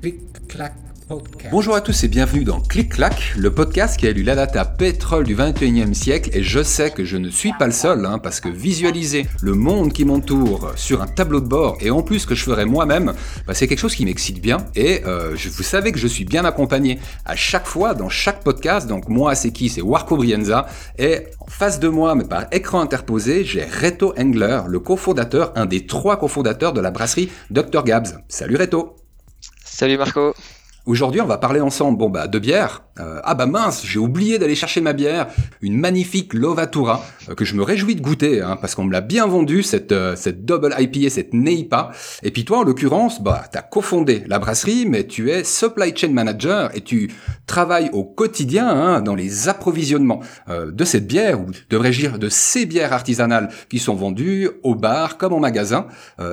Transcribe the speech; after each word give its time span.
Click, 0.00 0.48
clack. 0.48 0.89
Bonjour 1.50 1.74
à 1.74 1.80
tous 1.80 2.04
et 2.04 2.08
bienvenue 2.08 2.44
dans 2.44 2.60
Clic 2.60 2.92
Clac, 2.92 3.32
le 3.36 3.52
podcast 3.52 3.98
qui 3.98 4.06
a 4.06 4.12
lu 4.12 4.22
la 4.22 4.36
data 4.36 4.64
pétrole 4.64 5.24
du 5.24 5.34
21e 5.34 5.92
siècle 5.92 6.30
et 6.32 6.44
je 6.44 6.62
sais 6.62 6.92
que 6.92 7.04
je 7.04 7.16
ne 7.16 7.30
suis 7.30 7.52
pas 7.52 7.66
le 7.66 7.72
seul 7.72 8.06
hein, 8.06 8.20
parce 8.20 8.38
que 8.38 8.48
visualiser 8.48 9.26
le 9.42 9.54
monde 9.54 9.92
qui 9.92 10.04
m'entoure 10.04 10.70
sur 10.76 11.02
un 11.02 11.08
tableau 11.08 11.40
de 11.40 11.48
bord 11.48 11.76
et 11.80 11.90
en 11.90 12.02
plus 12.02 12.26
que 12.26 12.36
je 12.36 12.44
ferai 12.44 12.64
moi-même, 12.64 13.12
bah, 13.44 13.54
c'est 13.54 13.66
quelque 13.66 13.80
chose 13.80 13.96
qui 13.96 14.04
m'excite 14.04 14.40
bien 14.40 14.58
et 14.76 15.04
euh, 15.04 15.34
je, 15.34 15.48
vous 15.48 15.64
savez 15.64 15.90
que 15.90 15.98
je 15.98 16.06
suis 16.06 16.24
bien 16.24 16.44
accompagné 16.44 17.00
à 17.24 17.34
chaque 17.34 17.66
fois 17.66 17.94
dans 17.94 18.08
chaque 18.08 18.44
podcast. 18.44 18.86
Donc 18.86 19.08
moi 19.08 19.34
c'est 19.34 19.50
qui? 19.50 19.68
C'est 19.68 19.82
Warco 19.82 20.16
Brienza 20.16 20.68
et 20.96 21.24
en 21.40 21.48
face 21.48 21.80
de 21.80 21.88
moi 21.88 22.14
mais 22.14 22.24
par 22.24 22.46
écran 22.52 22.80
interposé 22.80 23.42
j'ai 23.44 23.64
Reto 23.64 24.14
Engler, 24.16 24.60
le 24.68 24.78
cofondateur, 24.78 25.52
un 25.56 25.66
des 25.66 25.86
trois 25.86 26.20
cofondateurs 26.20 26.72
de 26.72 26.80
la 26.80 26.92
brasserie 26.92 27.30
Dr 27.50 27.82
Gabs. 27.82 28.22
Salut 28.28 28.54
Reto 28.54 28.94
Salut 29.64 29.98
Marco 29.98 30.34
Aujourd'hui, 30.86 31.20
on 31.20 31.26
va 31.26 31.38
parler 31.38 31.60
ensemble 31.60 31.98
bon, 31.98 32.08
bah, 32.08 32.26
de 32.26 32.38
bière. 32.38 32.82
Euh, 33.00 33.20
ah 33.24 33.34
bah 33.34 33.46
mince, 33.46 33.82
j'ai 33.84 33.98
oublié 33.98 34.38
d'aller 34.38 34.54
chercher 34.54 34.80
ma 34.80 34.92
bière, 34.92 35.28
une 35.62 35.78
magnifique 35.78 36.34
Lovatura 36.34 37.04
euh, 37.28 37.34
que 37.34 37.44
je 37.44 37.54
me 37.54 37.62
réjouis 37.62 37.94
de 37.94 38.00
goûter 38.00 38.42
hein, 38.42 38.56
parce 38.60 38.74
qu'on 38.74 38.84
me 38.84 38.92
l'a 38.92 39.00
bien 39.00 39.26
vendue 39.26 39.62
cette 39.62 39.92
euh, 39.92 40.16
cette 40.16 40.44
double 40.44 40.74
IPA, 40.78 41.10
cette 41.10 41.32
Neipa. 41.32 41.92
Et 42.22 42.30
puis 42.30 42.44
toi, 42.44 42.58
en 42.58 42.62
l'occurrence, 42.62 43.22
bah 43.22 43.44
t'as 43.50 43.62
cofondé 43.62 44.22
la 44.26 44.38
brasserie, 44.38 44.86
mais 44.86 45.06
tu 45.06 45.30
es 45.30 45.44
supply 45.44 45.96
chain 45.96 46.10
manager 46.10 46.70
et 46.74 46.82
tu 46.82 47.10
travailles 47.46 47.90
au 47.92 48.04
quotidien 48.04 48.68
hein, 48.68 49.00
dans 49.00 49.14
les 49.14 49.48
approvisionnements 49.48 50.20
de 50.48 50.84
cette 50.84 51.06
bière 51.06 51.40
ou 51.40 51.46
devrais-je 51.68 52.00
dire 52.00 52.18
de 52.18 52.28
ces 52.28 52.66
bières 52.66 52.92
artisanales 52.92 53.48
qui 53.68 53.78
sont 53.78 53.94
vendues 53.94 54.48
au 54.62 54.74
bar 54.74 55.18
comme 55.18 55.32
en 55.32 55.40
magasin. 55.40 55.86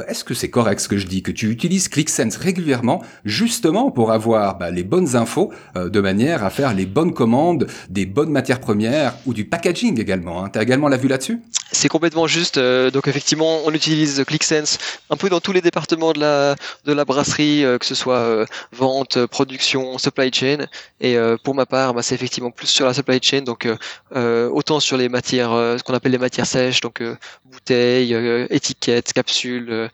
Est-ce 0.07 0.23
que 0.23 0.33
c'est 0.33 0.49
correct 0.49 0.79
ce 0.79 0.87
que 0.87 0.97
je 0.97 1.07
dis 1.07 1.23
que 1.23 1.31
tu 1.31 1.49
utilises 1.49 1.87
ClickSense 1.87 2.37
régulièrement 2.37 3.03
justement 3.25 3.89
pour 3.91 4.11
avoir 4.11 4.57
bah, 4.57 4.69
les 4.69 4.83
bonnes 4.83 5.15
infos 5.15 5.51
de 5.75 5.99
manière 5.99 6.43
à 6.43 6.49
faire 6.57 6.73
les 6.73 6.87
bonnes 6.87 7.13
commandes, 7.13 7.67
des 7.87 8.07
bonnes 8.07 8.31
matières 8.31 8.59
premières 8.59 9.13
ou 9.27 9.33
du 9.35 9.45
packaging 9.45 10.01
également. 10.01 10.43
Hein. 10.43 10.49
Tu 10.51 10.57
as 10.57 10.63
également 10.63 10.87
la 10.87 10.97
vue 10.97 11.07
là-dessus? 11.07 11.39
C'est 11.71 11.87
complètement 11.87 12.25
juste. 12.25 12.57
Euh, 12.57 12.89
donc 12.89 13.07
effectivement, 13.07 13.59
on 13.65 13.71
utilise 13.73 14.23
ClickSense 14.25 14.79
un 15.11 15.17
peu 15.17 15.29
dans 15.29 15.39
tous 15.39 15.51
les 15.51 15.61
départements 15.61 16.13
de 16.13 16.19
la, 16.19 16.55
de 16.85 16.93
la 16.93 17.05
brasserie, 17.05 17.63
euh, 17.63 17.77
que 17.77 17.85
ce 17.85 17.93
soit 17.93 18.47
vente, 18.71 19.23
production, 19.27 19.99
supply 19.99 20.33
chain. 20.33 20.65
Et 20.99 21.15
pour 21.43 21.53
ma 21.53 21.67
part, 21.67 21.93
bah, 21.93 22.01
c'est 22.01 22.15
effectivement 22.15 22.49
plus 22.49 22.67
sur 22.67 22.87
la 22.87 22.93
supply 22.93 23.19
chain, 23.21 23.41
donc 23.41 23.67
autant 24.15 24.79
sur 24.79 24.97
les 24.97 25.09
matières, 25.09 25.51
ce 25.51 25.83
qu'on 25.83 25.93
appelle 25.93 26.13
les 26.13 26.17
matières 26.17 26.47
sèches, 26.47 26.81
donc 26.81 27.03
bouteilles, 27.45 28.15
étiquettes, 28.49 29.13
capsules, 29.13 29.89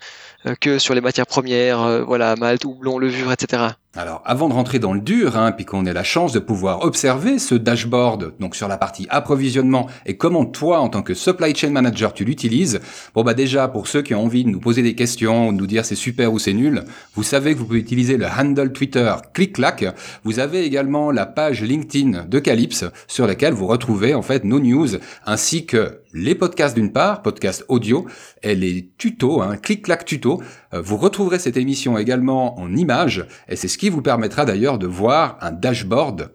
que 0.61 0.79
sur 0.79 0.93
les 0.93 1.01
matières 1.01 1.27
premières, 1.27 2.05
voilà, 2.05 2.35
malt, 2.37 2.63
houblon, 2.63 2.97
levure, 2.97 3.31
etc. 3.33 3.73
Alors, 3.95 4.23
avant 4.25 4.49
de 4.49 4.55
rentrer 4.55 4.79
dans 4.79 4.95
le 4.95 4.99
dur, 4.99 5.37
hein, 5.37 5.51
puis 5.51 5.65
qu'on 5.65 5.85
ait 5.85 5.93
la 5.93 6.03
chance 6.03 6.33
de 6.33 6.39
pouvoir 6.39 6.81
observer 6.81 7.37
ce 7.37 7.53
dashboard, 7.53 8.33
donc 8.39 8.55
sur 8.55 8.67
la 8.67 8.77
partie 8.77 9.05
approvisionnement 9.11 9.87
et 10.07 10.17
comment 10.17 10.45
toi, 10.45 10.79
en 10.79 10.89
tant 10.89 11.03
que 11.03 11.13
supply 11.13 11.55
chain 11.55 11.69
manager, 11.69 12.11
tu 12.11 12.25
l'utilises. 12.25 12.79
Bon 13.13 13.23
bah 13.23 13.35
déjà, 13.35 13.67
pour 13.67 13.85
ceux 13.87 14.01
qui 14.01 14.15
ont 14.15 14.23
envie 14.23 14.45
de 14.45 14.49
nous 14.49 14.59
poser 14.59 14.81
des 14.81 14.95
questions, 14.95 15.53
de 15.53 15.57
nous 15.59 15.67
dire 15.67 15.85
c'est 15.85 15.93
super 15.93 16.33
ou 16.33 16.39
c'est 16.39 16.53
nul, 16.53 16.85
vous 17.13 17.21
savez 17.21 17.53
que 17.53 17.59
vous 17.59 17.65
pouvez 17.65 17.81
utiliser 17.81 18.17
le 18.17 18.25
handle 18.25 18.73
Twitter 18.73 19.13
ClickClack. 19.31 19.85
Vous 20.23 20.39
avez 20.39 20.63
également 20.63 21.11
la 21.11 21.27
page 21.27 21.61
LinkedIn 21.61 22.25
de 22.25 22.39
Calypse 22.39 22.85
sur 23.07 23.27
laquelle 23.27 23.53
vous 23.53 23.67
retrouvez 23.67 24.15
en 24.15 24.23
fait 24.23 24.43
nos 24.43 24.59
news 24.59 24.87
ainsi 25.23 25.67
que 25.67 25.99
les 26.13 26.35
podcasts 26.35 26.75
d'une 26.75 26.91
part, 26.91 27.21
podcasts 27.21 27.65
audio, 27.67 28.05
et 28.43 28.55
les 28.55 28.89
tutos, 28.97 29.41
hein, 29.41 29.57
clic-clac 29.57 30.05
tuto. 30.05 30.41
Euh, 30.73 30.81
vous 30.81 30.97
retrouverez 30.97 31.39
cette 31.39 31.57
émission 31.57 31.97
également 31.97 32.59
en 32.59 32.75
images, 32.75 33.25
et 33.49 33.55
c'est 33.55 33.67
ce 33.67 33.77
qui 33.77 33.82
vous 33.89 34.01
permettra 34.01 34.45
d'ailleurs 34.45 34.77
de 34.79 34.87
voir 34.87 35.37
un 35.41 35.51
dashboard 35.51 36.31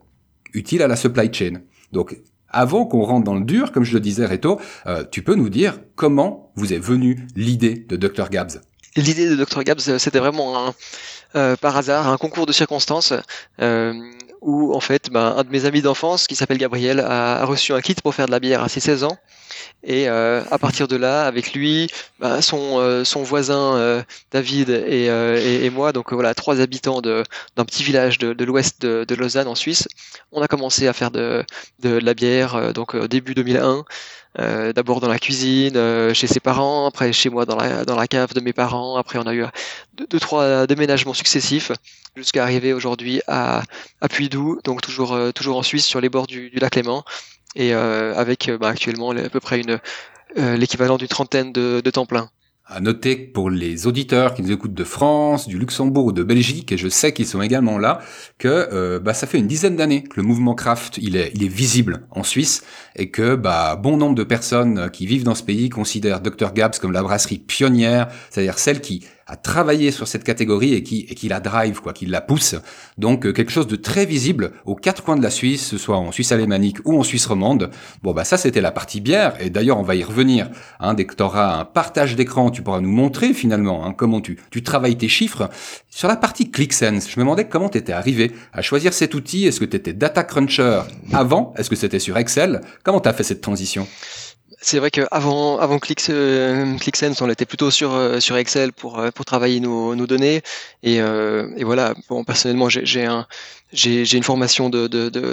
utile 0.55 0.83
à 0.83 0.89
la 0.89 0.97
supply 0.97 1.33
chain. 1.33 1.61
Donc, 1.93 2.17
avant 2.49 2.87
qu'on 2.87 3.03
rentre 3.03 3.25
dans 3.25 3.35
le 3.35 3.45
dur, 3.45 3.73
comme 3.73 3.85
je 3.85 3.93
le 3.93 4.01
disais 4.01 4.27
Reto, 4.27 4.61
euh, 4.87 5.05
tu 5.11 5.23
peux 5.23 5.35
nous 5.35 5.51
dire 5.51 5.81
comment 5.95 6.53
vous 6.55 6.73
est 6.73 6.79
venue 6.79 7.27
l'idée 7.37 7.87
de 7.89 7.97
Dr 7.97 8.31
Gabs? 8.31 8.61
L'idée 8.97 9.29
de 9.29 9.37
Dr 9.37 9.65
Gabs, 9.65 9.81
euh, 9.89 9.99
c'était 9.99 10.19
vraiment 10.19 10.69
un, 11.35 11.57
par 11.57 11.77
hasard 11.77 12.09
un 12.09 12.17
concours 12.17 12.47
de 12.47 12.53
circonstances 12.53 13.13
où 14.41 14.75
en 14.75 14.81
fait 14.81 15.11
ben, 15.11 15.35
un 15.37 15.45
de 15.45 15.51
mes 15.51 15.65
amis 15.65 15.83
d'enfance 15.83 16.27
qui 16.27 16.37
s'appelle 16.37 16.59
Gabriel 16.59 17.01
a, 17.01 17.45
reçu 17.45 17.73
un 17.73 17.81
kit 17.81 17.95
pour 17.95 18.15
faire 18.15 18.27
de 18.27 18.31
la 18.31 18.41
bière 18.41 18.63
à 18.63 18.69
ses 18.69 18.81
16 18.81 19.05
ans. 19.05 19.17
Et 19.83 20.09
euh, 20.09 20.43
à 20.51 20.59
partir 20.59 20.89
de 20.89 20.97
là 20.97 21.25
avec 21.27 21.53
lui 21.53 21.89
ben, 22.21 22.41
son, 22.41 22.79
euh, 22.79 23.05
son 23.05 23.23
voisin 23.23 23.77
euh, 23.77 24.03
David 24.31 24.71
et, 24.71 25.07
et, 25.07 25.71
moi 25.71 25.93
donc 25.93 26.13
voilà 26.13 26.35
trois 26.35 26.61
habitants 26.61 27.01
de, 27.01 27.25
d'un 27.57 27.65
petit 27.65 27.83
village 27.83 28.19
de, 28.19 28.33
de 28.33 28.45
l'ouest 28.45 28.83
de, 28.83 29.05
de, 29.05 29.15
Lausanne 29.15 29.49
en 29.49 29.55
Suisse 29.55 29.89
on 30.33 30.43
a 30.43 30.49
commencé 30.49 30.87
à 30.87 30.93
faire 30.93 31.11
de, 31.11 31.45
de, 31.81 31.91
la 31.91 32.15
bière 32.15 32.73
donc 32.73 32.97
début 33.07 33.35
2001 33.35 33.85
euh, 34.39 34.73
d'abord 34.73 35.01
dans 35.01 35.09
la 35.09 35.19
cuisine, 35.19 35.77
euh, 35.77 36.15
chez 36.15 36.27
ses 36.27 36.41
parents, 36.41 36.87
après 36.87 37.13
chez 37.13 37.31
moi 37.31 37.45
dans 37.45 37.57
la, 37.57 37.85
dans 37.85 37.97
la 37.97 38.07
cave 38.07 38.35
de 38.35 38.41
mes 38.41 38.53
parents. 38.53 38.97
Après, 38.97 39.19
on 39.19 39.27
a 39.27 39.35
eu 39.35 39.45
deux, 40.11 40.21
trois 40.21 40.67
déménagements 40.67 41.15
successifs 41.15 41.73
jusqu'à 42.17 42.43
arriver 42.43 42.73
aujourd'hui 42.73 43.21
à, 43.27 43.63
à 44.01 44.09
Puydou, 44.09 44.61
donc 44.65 44.81
toujours, 44.81 45.13
euh, 45.13 45.31
toujours 45.33 45.57
en 45.57 45.63
Suisse, 45.63 45.87
sur 45.87 46.01
les 46.01 46.09
bords 46.09 46.27
du, 46.27 46.51
du 46.51 46.59
lac 46.59 46.75
Léman, 46.75 47.05
et 47.55 47.73
avec 47.73 48.51
bah, 48.61 48.69
actuellement 48.69 49.11
à 49.11 49.29
peu 49.29 49.41
près 49.41 49.61
une 49.61 49.79
l'équivalent 50.37 50.99
d'une 50.99 51.09
trentaine 51.09 51.53
de, 51.53 51.81
de 51.83 51.91
temps 51.91 52.07
plein. 52.07 52.29
À 52.71 52.81
noter 52.81 53.17
pour 53.17 53.49
les 53.49 53.87
auditeurs 53.87 54.35
qui 54.35 54.43
nous 54.43 54.53
écoutent 54.53 54.75
de 54.75 54.85
France, 54.85 55.49
du 55.49 55.59
Luxembourg 55.59 56.05
ou 56.05 56.13
de 56.13 56.23
Belgique, 56.23 56.71
et 56.71 56.77
je 56.77 56.89
sais 56.89 57.15
qu'ils 57.15 57.27
sont 57.27 57.41
également 57.41 57.79
là, 57.79 58.01
que 58.37 58.47
euh, 58.47 59.01
bah, 59.01 59.15
ça 59.15 59.27
fait 59.27 59.39
une 59.39 59.47
dizaine 59.47 59.75
d'années 59.75 60.03
que 60.03 60.21
le 60.21 60.23
mouvement 60.23 60.55
craft 60.55 60.99
il 61.01 61.17
est, 61.17 61.33
il 61.35 61.43
est 61.45 61.49
visible 61.49 62.07
en 62.11 62.23
Suisse 62.23 62.63
et 62.95 63.11
que 63.11 63.37
bah, 63.37 63.77
bon 63.77 63.97
nombre 63.97 64.15
de 64.15 64.23
personnes 64.23 64.91
qui 64.91 65.07
vivent 65.07 65.25
dans 65.25 65.35
ce 65.35 65.45
pays 65.45 65.71
considèrent 65.71 66.21
Dr 66.21 66.53
Gabs 66.53 66.79
comme 66.79 66.93
la 66.93 67.03
brasserie 67.03 67.39
pionnière, 67.39 68.09
c'est-à-dire 68.29 68.59
celle 68.59 68.83
qui 68.83 69.03
à 69.29 69.37
travailler 69.37 69.91
sur 69.91 70.09
cette 70.09 70.25
catégorie 70.25 70.75
et 70.75 70.83
qui, 70.83 71.07
et 71.09 71.15
qui 71.15 71.29
la 71.29 71.39
drive, 71.39 71.81
quoi, 71.81 71.93
qui 71.93 72.07
la 72.07 72.23
pousse. 72.23 72.57
Donc 72.97 73.27
euh, 73.27 73.33
quelque 73.33 73.53
chose 73.53 73.67
de 73.67 73.77
très 73.77 74.07
visible 74.07 74.53
aux 74.65 74.75
quatre 74.75 75.05
coins 75.05 75.17
de 75.17 75.23
la 75.23 75.31
Suisse, 75.31 75.67
ce 75.67 75.79
soit 75.79 75.99
en 75.99 76.11
Suisse 76.11 76.33
alémanique 76.33 76.79
ou 76.87 76.99
en 76.99 77.03
Suisse 77.03 77.27
romande. 77.27 77.71
Bon 78.03 78.13
bah 78.13 78.25
ça 78.25 78.39
c'était 78.39 78.63
la 78.63 78.73
partie 78.73 79.01
bière 79.01 79.35
et 79.39 79.51
d'ailleurs 79.51 79.79
on 79.79 79.83
va 79.83 79.95
y 79.97 80.03
revenir. 80.03 80.51
Hein, 80.81 80.95
dès 80.95 81.05
que 81.05 81.15
tu 81.15 81.23
auras 81.23 81.61
un 81.61 81.65
partage 81.67 82.17
d'écran, 82.17 82.51
tu 82.51 82.63
pourras 82.63 82.81
nous 82.81 82.91
montrer 82.91 83.35
finalement 83.35 83.85
hein, 83.85 83.93
comment 83.93 84.23
tu, 84.23 84.39
tu 84.51 84.63
travailles 84.63 84.97
tes 84.97 85.09
chiffres. 85.09 85.51
Sur 85.91 86.09
la 86.09 86.17
partie 86.17 86.51
ClickSense, 86.51 87.11
je 87.11 87.21
me 87.21 87.25
demandais 87.25 87.49
comment 87.49 87.69
tu 87.69 87.77
étais 87.77 87.93
arrivé 87.93 88.33
à 88.53 88.63
choisir 88.63 88.95
cet 88.95 89.15
outil. 89.15 89.47
Est-ce 89.47 89.61
que 89.61 89.65
tu 89.67 89.77
étais 89.77 89.93
data 89.93 90.23
cruncher 90.25 90.81
avant? 91.13 91.53
Est-ce 91.57 91.69
que 91.69 91.77
c'était 91.77 91.99
sur 91.99 92.17
Excel? 92.17 92.63
Comment 92.83 93.01
tu 93.01 93.13
fait 93.13 93.25
cette 93.25 93.41
transition? 93.41 93.87
C'est 94.61 94.79
vrai 94.79 94.91
qu'avant 94.91 95.59
avant 95.59 95.77
euh, 95.77 96.79
ClickSense, 96.79 97.21
on 97.21 97.31
était 97.31 97.47
plutôt 97.47 97.71
sur 97.71 97.95
euh, 97.95 98.19
sur 98.21 98.37
Excel 98.37 98.73
pour 98.73 98.99
euh, 98.99 99.11
pour 99.11 99.25
travailler 99.25 99.61
nos, 99.61 99.95
nos 99.95 100.07
données 100.07 100.43
et, 100.83 100.97
et 100.97 101.65
voilà. 101.65 101.95
Bon, 102.09 102.25
personnellement, 102.25 102.69
j'ai 102.69 103.05
un 103.05 103.27
j'ai 103.73 104.17
une 104.17 104.23
formation 104.23 104.69
de 104.71 104.87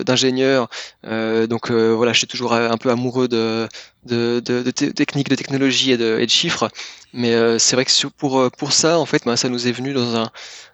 d'ingénieur, 0.04 0.70
de, 1.04 1.46
donc 1.48 1.72
voilà, 1.72 2.14
je 2.14 2.20
suis 2.20 2.28
toujours 2.28 2.54
un 2.54 2.78
peu 2.78 2.90
amoureux 2.92 3.28
de 3.28 3.68
de, 4.06 4.40
de, 4.46 4.72
techniques, 4.72 5.30
de 5.30 5.36
technologie 5.36 5.92
et 5.92 5.98
de, 5.98 6.20
et 6.20 6.26
de 6.26 6.32
chiffres. 6.32 6.70
Mais 7.14 7.34
c'est 7.60 7.76
vrai 7.76 7.86
que 7.86 8.08
pour 8.08 8.52
pour 8.52 8.74
ça, 8.74 9.00
en 9.00 9.06
fait, 9.06 9.24
ben, 9.26 9.36
ça 9.36 9.50
nous 9.50 9.68
est 9.68 9.72
venu 9.72 9.94
dans 9.94 10.16
un 10.16 10.30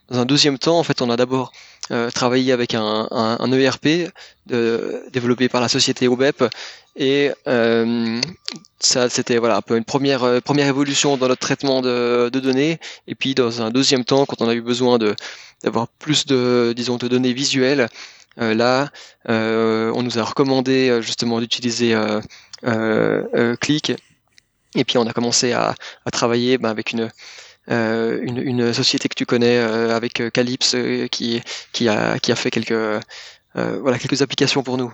dans 0.10 0.20
un 0.20 0.26
deuxième 0.26 0.58
temps. 0.58 0.80
En 0.80 0.84
fait, 0.84 1.02
on 1.02 1.10
a 1.10 1.18
d'abord 1.18 1.54
travaillé 2.14 2.52
avec 2.52 2.74
un, 2.74 3.52
ERP 3.52 4.12
développé 4.48 5.50
par 5.50 5.62
la 5.62 5.68
société 5.68 6.08
OBEP 6.08 6.44
et 6.96 7.32
euh, 7.48 8.20
ça, 8.80 9.10
c'était 9.10 9.38
une 9.38 9.84
première 9.86 10.24
euh, 10.24 10.42
première 10.42 10.68
évolution 10.68 11.16
dans 11.18 11.28
notre 11.28 11.40
traitement 11.40 11.82
de, 11.82 12.30
données. 12.30 12.80
Et 13.08 13.16
puis 13.16 13.34
dans 13.34 13.62
un 13.62 13.72
deuxième 13.72 14.04
temps, 14.04 14.26
quand 14.26 14.42
on 14.42 14.50
a 14.50 14.54
eu 14.54 14.62
besoin 14.62 14.98
de 14.98 15.16
d'avoir 15.64 15.88
plus 15.88 16.26
de 16.26 16.74
disons 16.76 16.98
de 16.98 17.08
données 17.08 17.34
visuelles, 17.34 17.88
euh, 18.40 18.54
là, 18.54 18.90
euh, 19.30 19.92
on 19.96 20.04
nous 20.04 20.20
a 20.20 20.24
recommandé 20.24 20.90
euh, 20.90 21.02
justement 21.02 21.40
d'utiliser 21.40 21.94
euh, 22.66 23.56
Click. 23.58 23.94
Et 24.76 24.86
puis 24.86 24.98
on 24.98 25.06
a 25.08 25.14
commencé 25.14 25.54
à, 25.54 25.76
à 26.06 26.12
travailler 26.12 26.58
ben, 26.58 26.70
avec 26.70 26.92
une, 26.94 27.10
une, 27.68 28.38
une 28.38 28.74
société 28.74 29.08
que 29.08 29.16
tu 29.16 29.26
connais 29.26 29.58
avec 29.58 30.22
Calypse 30.34 30.76
qui 31.12 31.42
qui 31.74 31.88
a 31.88 32.20
qui 32.20 32.32
a 32.32 32.36
fait 32.36 32.52
quelques 32.52 32.74
voilà 33.54 33.98
quelques 34.00 34.22
applications 34.22 34.64
pour 34.64 34.78
nous. 34.78 34.92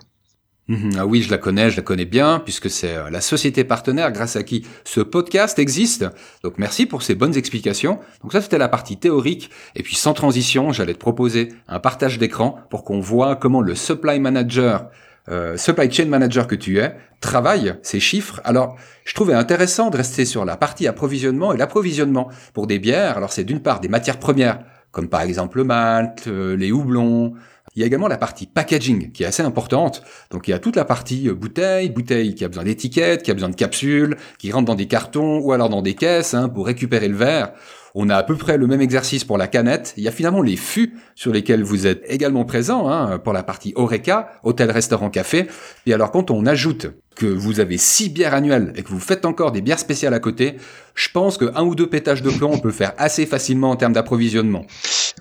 Mhm. 0.67 0.91
ah 0.97 1.05
oui, 1.05 1.21
je 1.21 1.31
la 1.31 1.37
connais, 1.37 1.69
je 1.69 1.77
la 1.77 1.81
connais 1.81 2.05
bien, 2.05 2.41
puisque 2.43 2.69
c'est 2.69 2.93
euh, 2.93 3.09
la 3.09 3.21
société 3.21 3.63
partenaire 3.63 4.11
grâce 4.11 4.35
à 4.35 4.43
qui 4.43 4.65
ce 4.83 4.99
podcast 4.99 5.59
existe. 5.59 6.05
Donc 6.43 6.55
merci 6.57 6.85
pour 6.85 7.03
ces 7.03 7.15
bonnes 7.15 7.37
explications. 7.37 7.99
Donc 8.21 8.33
ça, 8.33 8.41
c'était 8.41 8.57
la 8.57 8.67
partie 8.67 8.97
théorique. 8.97 9.49
Et 9.75 9.83
puis 9.83 9.95
sans 9.95 10.13
transition, 10.13 10.73
j'allais 10.73 10.93
te 10.93 10.99
proposer 10.99 11.53
un 11.69 11.79
partage 11.79 12.17
d'écran 12.17 12.59
pour 12.69 12.83
qu'on 12.83 12.99
voit 12.99 13.37
comment 13.37 13.61
le 13.61 13.75
supply 13.75 14.19
manager, 14.19 14.89
euh, 15.29 15.57
supply 15.57 15.91
chain 15.91 16.05
manager 16.05 16.47
que 16.47 16.55
tu 16.55 16.79
es, 16.79 16.95
travaille 17.19 17.75
ces 17.81 17.99
chiffres. 17.99 18.41
Alors, 18.43 18.75
je 19.05 19.13
trouvais 19.13 19.33
intéressant 19.33 19.89
de 19.89 19.97
rester 19.97 20.25
sur 20.25 20.45
la 20.45 20.57
partie 20.57 20.87
approvisionnement 20.87 21.53
et 21.53 21.57
l'approvisionnement 21.57 22.29
pour 22.53 22.67
des 22.67 22.79
bières. 22.79 23.17
Alors 23.17 23.33
c'est 23.33 23.43
d'une 23.43 23.61
part 23.61 23.79
des 23.79 23.89
matières 23.89 24.19
premières, 24.19 24.59
comme 24.91 25.09
par 25.09 25.21
exemple 25.21 25.57
le 25.57 25.63
malt, 25.63 26.27
euh, 26.27 26.55
les 26.55 26.71
houblons, 26.71 27.33
il 27.77 27.81
y 27.81 27.83
a 27.83 27.85
également 27.85 28.07
la 28.07 28.17
partie 28.17 28.47
packaging 28.47 29.11
qui 29.11 29.21
est 29.21 29.27
assez 29.27 29.43
importante. 29.43 30.01
Donc 30.31 30.47
il 30.47 30.51
y 30.51 30.53
a 30.55 30.57
toute 30.57 30.75
la 30.75 30.83
partie 30.83 31.29
euh, 31.29 31.35
bouteille, 31.35 31.89
bouteille 31.91 32.33
qui 32.33 32.43
a 32.43 32.47
besoin 32.47 32.63
d'étiquettes, 32.63 33.21
qui 33.21 33.29
a 33.29 33.35
besoin 33.35 33.49
de 33.49 33.55
capsules, 33.55 34.17
qui 34.39 34.51
rentre 34.51 34.65
dans 34.65 34.75
des 34.75 34.87
cartons 34.87 35.37
ou 35.39 35.51
alors 35.51 35.69
dans 35.69 35.83
des 35.83 35.93
caisses 35.93 36.33
hein, 36.33 36.49
pour 36.49 36.65
récupérer 36.65 37.07
le 37.07 37.15
verre. 37.15 37.53
On 37.99 38.09
a 38.09 38.15
à 38.15 38.21
peu 38.21 38.35
près 38.35 38.57
le 38.57 38.67
même 38.67 38.79
exercice 38.79 39.23
pour 39.23 39.39
la 39.39 39.47
canette. 39.47 39.95
Il 39.97 40.03
y 40.03 40.07
a 40.07 40.11
finalement 40.11 40.43
les 40.43 40.55
fûts 40.55 40.93
sur 41.15 41.33
lesquels 41.33 41.63
vous 41.63 41.87
êtes 41.87 42.03
également 42.07 42.45
présents 42.45 42.87
hein, 42.87 43.17
pour 43.17 43.33
la 43.33 43.41
partie 43.41 43.73
Oreca, 43.75 44.33
hôtel, 44.43 44.69
restaurant, 44.69 45.09
café. 45.09 45.47
Et 45.87 45.95
alors 45.95 46.11
quand 46.11 46.29
on 46.29 46.45
ajoute 46.45 46.91
que 47.15 47.25
vous 47.25 47.59
avez 47.59 47.79
six 47.79 48.09
bières 48.09 48.35
annuelles 48.35 48.71
et 48.75 48.83
que 48.83 48.89
vous 48.89 48.99
faites 48.99 49.25
encore 49.25 49.51
des 49.51 49.61
bières 49.61 49.79
spéciales 49.79 50.13
à 50.13 50.19
côté, 50.19 50.57
je 50.93 51.09
pense 51.11 51.37
que 51.37 51.51
un 51.55 51.63
ou 51.63 51.73
deux 51.73 51.89
pétages 51.89 52.21
de 52.21 52.29
plomb, 52.29 52.51
on 52.53 52.59
peut 52.59 52.71
faire 52.71 52.93
assez 52.99 53.25
facilement 53.25 53.71
en 53.71 53.75
termes 53.75 53.93
d'approvisionnement. 53.93 54.65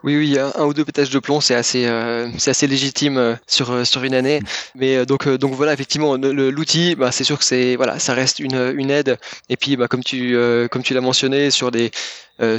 Oui, 0.02 0.17
oui, 0.17 0.38
un, 0.38 0.64
ou 0.64 0.75
deux 0.75 0.84
pétages 0.84 1.11
de 1.11 1.19
plomb, 1.19 1.40
c'est 1.40 1.55
assez, 1.55 1.87
euh, 1.87 2.28
c'est 2.37 2.50
assez 2.50 2.67
légitime 2.67 3.17
euh, 3.17 3.34
sur 3.46 3.70
euh, 3.70 3.84
sur 3.84 4.05
une 4.05 4.14
année. 4.14 4.40
Mais 4.75 5.06
donc 5.06 5.26
donc 5.26 5.55
voilà, 5.55 5.73
effectivement, 5.73 6.17
l'outil, 6.17 6.94
bah, 6.94 7.12
c'est 7.12 7.25
sûr 7.25 7.38
que 7.38 7.44
c'est 7.44 7.76
voilà, 7.76 7.99
ça 7.99 8.12
reste 8.12 8.38
une, 8.38 8.75
une 8.76 8.90
aide. 8.90 9.17
Et 9.49 9.56
puis 9.56 9.76
bah, 9.76 9.88
comme 9.88 10.05
tu 10.05 10.37
comme 10.70 10.82
tu 10.82 10.93
l'as 10.93 11.00
mentionné 11.00 11.50
sur 11.50 11.70
des 11.70 11.90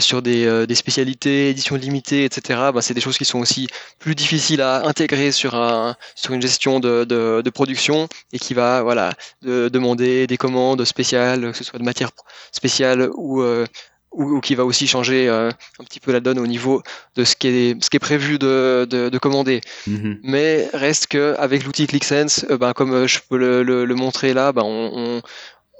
sur 0.07 0.21
des, 0.21 0.65
des 0.65 0.75
spécialités, 0.75 1.49
éditions 1.49 1.75
limitées, 1.75 2.25
etc. 2.25 2.59
Bah, 2.73 2.81
c'est 2.81 2.93
des 2.93 3.01
choses 3.01 3.17
qui 3.17 3.25
sont 3.25 3.39
aussi 3.39 3.67
plus 3.99 4.15
difficiles 4.15 4.61
à 4.61 4.85
intégrer 4.87 5.31
sur 5.31 5.55
un 5.55 5.95
sur 6.15 6.33
une 6.33 6.41
gestion 6.41 6.79
de, 6.79 7.03
de, 7.03 7.41
de 7.43 7.49
production 7.49 8.07
et 8.33 8.39
qui 8.39 8.53
va 8.53 8.81
voilà 8.81 9.13
de 9.41 9.69
demander 9.69 10.27
des 10.27 10.37
commandes 10.37 10.83
spéciales, 10.85 11.51
que 11.51 11.57
ce 11.57 11.63
soit 11.63 11.79
de 11.79 11.83
matière 11.83 12.11
spéciale 12.51 13.09
ou, 13.15 13.41
euh, 13.41 13.65
ou, 14.11 14.39
qui 14.39 14.55
va 14.55 14.65
aussi 14.65 14.87
changer 14.87 15.27
euh, 15.27 15.49
un 15.79 15.83
petit 15.83 15.99
peu 15.99 16.11
la 16.11 16.19
donne 16.19 16.39
au 16.39 16.47
niveau 16.47 16.81
de 17.15 17.23
ce 17.23 17.35
qui 17.35 17.47
est, 17.47 17.83
ce 17.83 17.89
qui 17.89 17.97
est 17.97 17.99
prévu 17.99 18.39
de, 18.39 18.87
de, 18.89 19.17
commander. 19.17 19.61
Mm-hmm. 19.87 20.19
Mais 20.23 20.69
reste 20.73 21.07
que 21.07 21.35
avec 21.37 21.63
l'outil 21.63 21.87
ClickSense, 21.87 22.45
euh, 22.49 22.57
ben, 22.57 22.73
comme 22.73 23.07
je 23.07 23.19
peux 23.29 23.37
le, 23.37 23.63
le, 23.63 23.95
montrer 23.95 24.33
là, 24.33 24.51
ben, 24.51 24.63
on, 24.63 25.21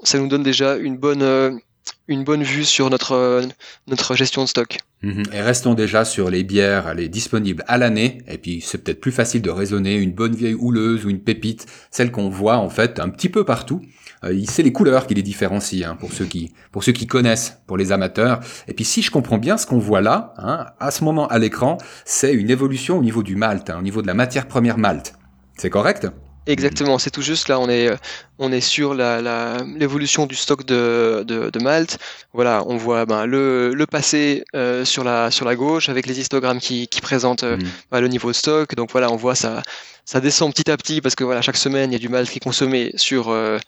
ça 0.03 0.19
nous 0.19 0.27
donne 0.27 0.43
déjà 0.43 0.75
une 0.75 0.97
bonne 0.97 1.59
une 2.07 2.23
bonne 2.23 2.43
vue 2.43 2.65
sur 2.65 2.89
notre, 2.89 3.41
notre 3.87 4.15
gestion 4.15 4.43
de 4.43 4.47
stock. 4.47 4.77
Mhm. 5.03 5.23
Et 5.33 5.41
restons 5.41 5.73
déjà 5.73 6.05
sur 6.05 6.29
les 6.29 6.43
bières, 6.43 6.87
elle 6.87 6.99
est 6.99 7.09
disponible 7.09 7.63
à 7.67 7.77
l'année, 7.77 8.19
et 8.27 8.37
puis 8.37 8.61
c'est 8.61 8.79
peut-être 8.79 8.99
plus 8.99 9.11
facile 9.11 9.41
de 9.41 9.49
raisonner 9.49 9.95
une 9.95 10.11
bonne 10.11 10.35
vieille 10.35 10.55
houleuse 10.55 11.05
ou 11.05 11.09
une 11.09 11.21
pépite, 11.21 11.67
celle 11.91 12.11
qu'on 12.11 12.29
voit 12.29 12.57
en 12.57 12.69
fait 12.69 12.99
un 12.99 13.09
petit 13.09 13.29
peu 13.29 13.43
partout. 13.43 13.81
Euh, 14.23 14.41
c'est 14.47 14.63
les 14.63 14.71
couleurs 14.71 15.05
qui 15.05 15.13
les 15.13 15.21
différencient 15.21 15.91
hein, 15.91 15.95
pour 15.95 16.11
ceux 16.11 16.25
qui 16.25 16.51
pour 16.71 16.83
ceux 16.83 16.91
qui 16.91 17.05
connaissent, 17.05 17.59
pour 17.67 17.77
les 17.77 17.91
amateurs. 17.91 18.39
Et 18.67 18.73
puis 18.73 18.85
si 18.85 19.03
je 19.03 19.11
comprends 19.11 19.37
bien, 19.37 19.57
ce 19.57 19.67
qu'on 19.67 19.77
voit 19.77 20.01
là, 20.01 20.33
hein, 20.37 20.65
à 20.79 20.89
ce 20.89 21.03
moment 21.03 21.27
à 21.27 21.37
l'écran, 21.37 21.77
c'est 22.03 22.33
une 22.33 22.49
évolution 22.49 22.97
au 22.97 23.03
niveau 23.03 23.21
du 23.21 23.35
malt, 23.35 23.69
hein, 23.69 23.77
au 23.79 23.83
niveau 23.83 24.01
de 24.01 24.07
la 24.07 24.15
matière 24.15 24.47
première 24.47 24.79
malt. 24.79 25.13
C'est 25.57 25.69
correct? 25.69 26.07
Exactement, 26.47 26.97
c'est 26.97 27.11
tout 27.11 27.21
juste. 27.21 27.49
Là, 27.49 27.59
on 27.59 27.69
est, 27.69 27.91
on 28.39 28.51
est 28.53 28.61
sur 28.61 28.93
l'évolution 28.93 30.23
la, 30.23 30.27
du 30.27 30.35
stock 30.35 30.65
de, 30.65 31.23
de, 31.27 31.49
de, 31.49 31.59
Malte. 31.59 31.99
Voilà, 32.33 32.63
on 32.65 32.77
voit 32.77 33.05
ben, 33.05 33.25
le, 33.25 33.73
le 33.73 33.85
passé 33.85 34.45
euh, 34.55 34.85
sur, 34.85 35.03
la, 35.03 35.29
sur 35.29 35.45
la 35.45 35.55
gauche 35.55 35.89
avec 35.89 36.05
les 36.05 36.19
histogrammes 36.19 36.59
qui, 36.59 36.87
qui 36.87 37.01
présentent 37.01 37.43
euh, 37.43 37.57
mm. 37.57 37.63
ben, 37.91 37.99
le 37.99 38.07
niveau 38.07 38.29
de 38.29 38.35
stock. 38.35 38.75
Donc 38.75 38.91
voilà, 38.93 39.11
on 39.11 39.17
voit 39.17 39.35
ça, 39.35 39.61
ça 40.05 40.21
descend 40.21 40.53
petit 40.53 40.71
à 40.71 40.77
petit 40.77 41.01
parce 41.01 41.15
que 41.15 41.25
voilà, 41.25 41.41
chaque 41.41 41.57
semaine, 41.57 41.91
il 41.91 41.93
y 41.93 41.97
a 41.97 41.99
du 41.99 42.09
Malte 42.09 42.29
qui 42.29 42.37
est 42.37 42.43
consommé 42.43 42.91
sur, 42.95 43.29
euh, 43.29 43.59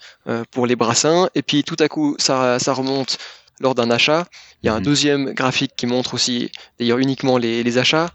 pour 0.52 0.66
les 0.66 0.78
brassins. 0.78 1.30
Et 1.36 1.42
puis 1.42 1.64
tout 1.64 1.78
à 1.80 1.90
coup, 1.90 2.16
ça, 2.18 2.60
ça 2.60 2.74
remonte 2.74 3.18
lors 3.60 3.76
d'un 3.76 3.92
achat. 3.92 4.26
Il 4.64 4.68
y 4.68 4.70
a 4.70 4.74
un 4.74 4.80
mm. 4.80 4.84
deuxième 4.84 5.34
graphique 5.34 5.74
qui 5.76 5.86
montre 5.86 6.14
aussi, 6.14 6.50
d'ailleurs 6.80 7.00
uniquement 7.00 7.38
les, 7.38 7.62
les 7.62 7.78
achats. 7.78 8.10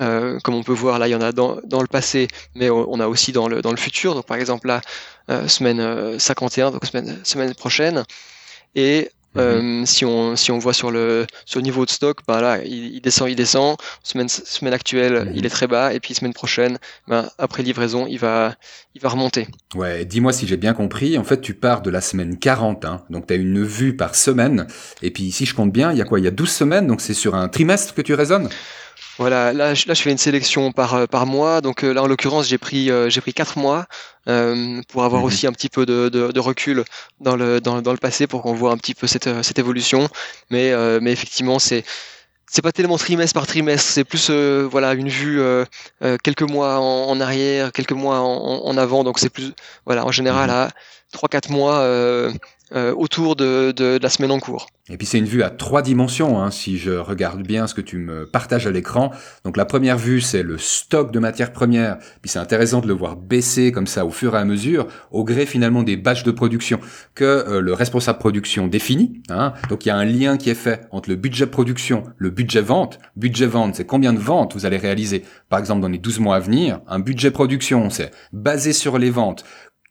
Euh, 0.00 0.38
comme 0.40 0.54
on 0.54 0.62
peut 0.62 0.72
voir 0.72 0.98
là, 0.98 1.08
il 1.08 1.10
y 1.10 1.14
en 1.14 1.20
a 1.20 1.32
dans, 1.32 1.58
dans 1.64 1.82
le 1.82 1.86
passé, 1.86 2.28
mais 2.54 2.70
on 2.70 3.00
a 3.00 3.08
aussi 3.08 3.32
dans 3.32 3.48
le, 3.48 3.62
dans 3.62 3.70
le 3.70 3.76
futur. 3.76 4.14
Donc 4.14 4.26
par 4.26 4.36
exemple 4.36 4.68
là, 4.68 4.80
euh, 5.30 5.46
semaine 5.48 6.18
51, 6.18 6.68
euh, 6.68 6.70
donc 6.70 6.84
semaine, 6.86 7.18
semaine 7.22 7.54
prochaine. 7.54 8.04
Et 8.74 9.10
mhm. 9.34 9.84
si, 9.84 10.04
on, 10.04 10.36
si 10.36 10.50
on 10.52 10.58
voit 10.58 10.72
sur 10.72 10.90
le, 10.90 11.26
sur 11.44 11.58
le 11.60 11.64
niveau 11.64 11.84
de 11.84 11.90
stock, 11.90 12.20
bah 12.26 12.40
là, 12.40 12.64
il, 12.64 13.00
descend, 13.00 13.28
il 13.28 13.36
descend. 13.36 13.76
Semaine, 14.02 14.28
semaine 14.28 14.72
actuelle, 14.72 15.26
mhm. 15.26 15.32
il 15.34 15.44
est 15.44 15.50
très 15.50 15.66
bas. 15.66 15.92
Et 15.92 16.00
puis 16.00 16.14
semaine 16.14 16.32
prochaine, 16.32 16.78
bah, 17.06 17.30
après 17.36 17.62
livraison, 17.62 18.06
il 18.06 18.18
va, 18.18 18.54
il 18.94 19.02
va 19.02 19.10
remonter. 19.10 19.48
Ouais, 19.74 20.06
dis-moi 20.06 20.32
si 20.32 20.46
j'ai 20.46 20.56
bien 20.56 20.72
compris. 20.72 21.18
En 21.18 21.24
fait, 21.24 21.42
tu 21.42 21.52
pars 21.52 21.82
de 21.82 21.90
la 21.90 22.00
semaine 22.00 22.38
40. 22.38 22.86
Hein, 22.86 23.02
donc 23.10 23.26
tu 23.26 23.34
as 23.34 23.36
une 23.36 23.62
vue 23.62 23.96
par 23.96 24.14
semaine. 24.14 24.66
Et 25.02 25.10
puis 25.10 25.30
si 25.30 25.44
je 25.44 25.54
compte 25.54 25.72
bien, 25.72 25.92
il 25.92 25.98
y 25.98 26.00
a 26.00 26.04
quoi? 26.04 26.20
Il 26.20 26.24
y 26.24 26.28
a 26.28 26.32
12 26.32 26.48
semaines. 26.48 26.86
Donc 26.86 27.02
c'est 27.02 27.12
sur 27.12 27.34
un 27.34 27.48
trimestre 27.48 27.92
que 27.92 28.02
tu 28.02 28.14
raisonnes? 28.14 28.48
Voilà, 29.18 29.52
là, 29.52 29.74
je, 29.74 29.86
là, 29.86 29.94
je 29.94 30.02
fais 30.02 30.10
une 30.10 30.18
sélection 30.18 30.72
par 30.72 30.94
euh, 30.94 31.06
par 31.06 31.26
mois. 31.26 31.60
Donc 31.60 31.84
euh, 31.84 31.92
là, 31.92 32.02
en 32.02 32.06
l'occurrence, 32.06 32.48
j'ai 32.48 32.58
pris 32.58 32.90
euh, 32.90 33.10
j'ai 33.10 33.20
pris 33.20 33.32
quatre 33.34 33.58
mois 33.58 33.86
pour 34.88 35.04
avoir 35.04 35.22
mhm. 35.22 35.24
aussi 35.24 35.46
un 35.46 35.52
petit 35.52 35.68
peu 35.68 35.86
de, 35.86 36.08
de, 36.08 36.30
de 36.30 36.40
recul 36.40 36.84
dans 37.20 37.36
le 37.36 37.60
dans, 37.60 37.82
dans, 37.82 37.92
le 37.92 37.98
passé 37.98 38.26
pour 38.26 38.42
qu'on 38.42 38.54
voit 38.54 38.70
un 38.70 38.76
petit 38.76 38.94
peu 38.94 39.06
cette 39.06 39.42
cette 39.42 39.58
évolution. 39.58 40.08
Mais 40.50 40.72
mais 41.00 41.12
effectivement, 41.12 41.58
c'est 41.58 41.84
c'est 42.46 42.62
pas 42.62 42.72
tellement 42.72 42.98
trimestre 42.98 43.34
par 43.34 43.46
trimestre, 43.46 43.90
c'est 43.90 44.04
plus 44.04 44.30
voilà 44.30 44.94
une 44.94 45.08
vue 45.08 45.42
quelques 46.22 46.42
mois 46.42 46.78
en, 46.78 47.08
en, 47.10 47.20
arrière, 47.20 47.72
quelques 47.72 47.92
mois 47.92 48.20
en, 48.20 48.62
en 48.64 48.76
avant. 48.78 49.04
Donc 49.04 49.18
c'est 49.18 49.30
plus 49.30 49.52
voilà 49.84 50.06
en 50.06 50.12
général 50.12 50.50
mhm. 50.50 50.56
à 50.56 50.70
trois 51.12 51.28
quatre 51.28 51.50
mois 51.50 51.82
euh, 52.74 52.94
autour 52.94 53.36
de, 53.36 53.72
de, 53.72 53.98
la 54.00 54.08
semaine 54.08 54.30
en 54.30 54.38
cours. 54.38 54.66
Et 54.88 54.96
puis 54.96 55.06
c'est 55.06 55.18
une 55.18 55.24
vue 55.24 55.42
à 55.42 55.50
trois 55.50 55.82
dimensions, 55.82 56.40
hein, 56.40 56.50
si 56.50 56.78
je 56.78 56.92
regarde 56.92 57.42
bien 57.42 57.66
ce 57.66 57.74
que 57.74 57.80
tu 57.80 57.96
me 57.96 58.26
partages 58.26 58.66
à 58.66 58.70
l'écran. 58.70 59.10
Donc 59.44 59.56
la 59.56 59.64
première 59.64 59.98
vue, 59.98 60.20
c'est 60.20 60.42
le 60.42 60.58
stock 60.58 61.12
de 61.12 61.18
matières 61.18 61.52
premières. 61.52 61.98
Puis 62.22 62.30
c'est 62.30 62.38
intéressant 62.38 62.80
de 62.80 62.86
le 62.88 62.94
voir 62.94 63.16
baisser 63.16 63.72
comme 63.72 63.86
ça 63.86 64.04
au 64.04 64.10
fur 64.10 64.34
et 64.34 64.38
à 64.38 64.44
mesure, 64.44 64.86
au 65.10 65.24
gré 65.24 65.46
finalement 65.46 65.82
des 65.82 65.96
batchs 65.96 66.22
de 66.22 66.30
production 66.30 66.80
que 67.14 67.24
euh, 67.24 67.60
le 67.60 67.72
responsable 67.72 68.18
production 68.18 68.66
définit. 68.66 69.22
Hein. 69.30 69.52
Donc 69.68 69.84
il 69.84 69.88
y 69.88 69.92
a 69.92 69.96
un 69.96 70.04
lien 70.04 70.36
qui 70.36 70.50
est 70.50 70.54
fait 70.54 70.86
entre 70.90 71.10
le 71.10 71.16
budget 71.16 71.46
production, 71.46 72.04
le 72.16 72.30
budget 72.30 72.62
vente. 72.62 72.98
Budget 73.16 73.46
vente, 73.46 73.74
c'est 73.76 73.86
combien 73.86 74.12
de 74.12 74.20
ventes 74.20 74.54
vous 74.54 74.66
allez 74.66 74.78
réaliser, 74.78 75.24
par 75.48 75.58
exemple 75.58 75.80
dans 75.80 75.88
les 75.88 75.98
12 75.98 76.20
mois 76.20 76.36
à 76.36 76.40
venir. 76.40 76.80
Un 76.86 77.00
budget 77.00 77.30
production, 77.30 77.90
c'est 77.90 78.12
basé 78.32 78.72
sur 78.72 78.98
les 78.98 79.10
ventes 79.10 79.44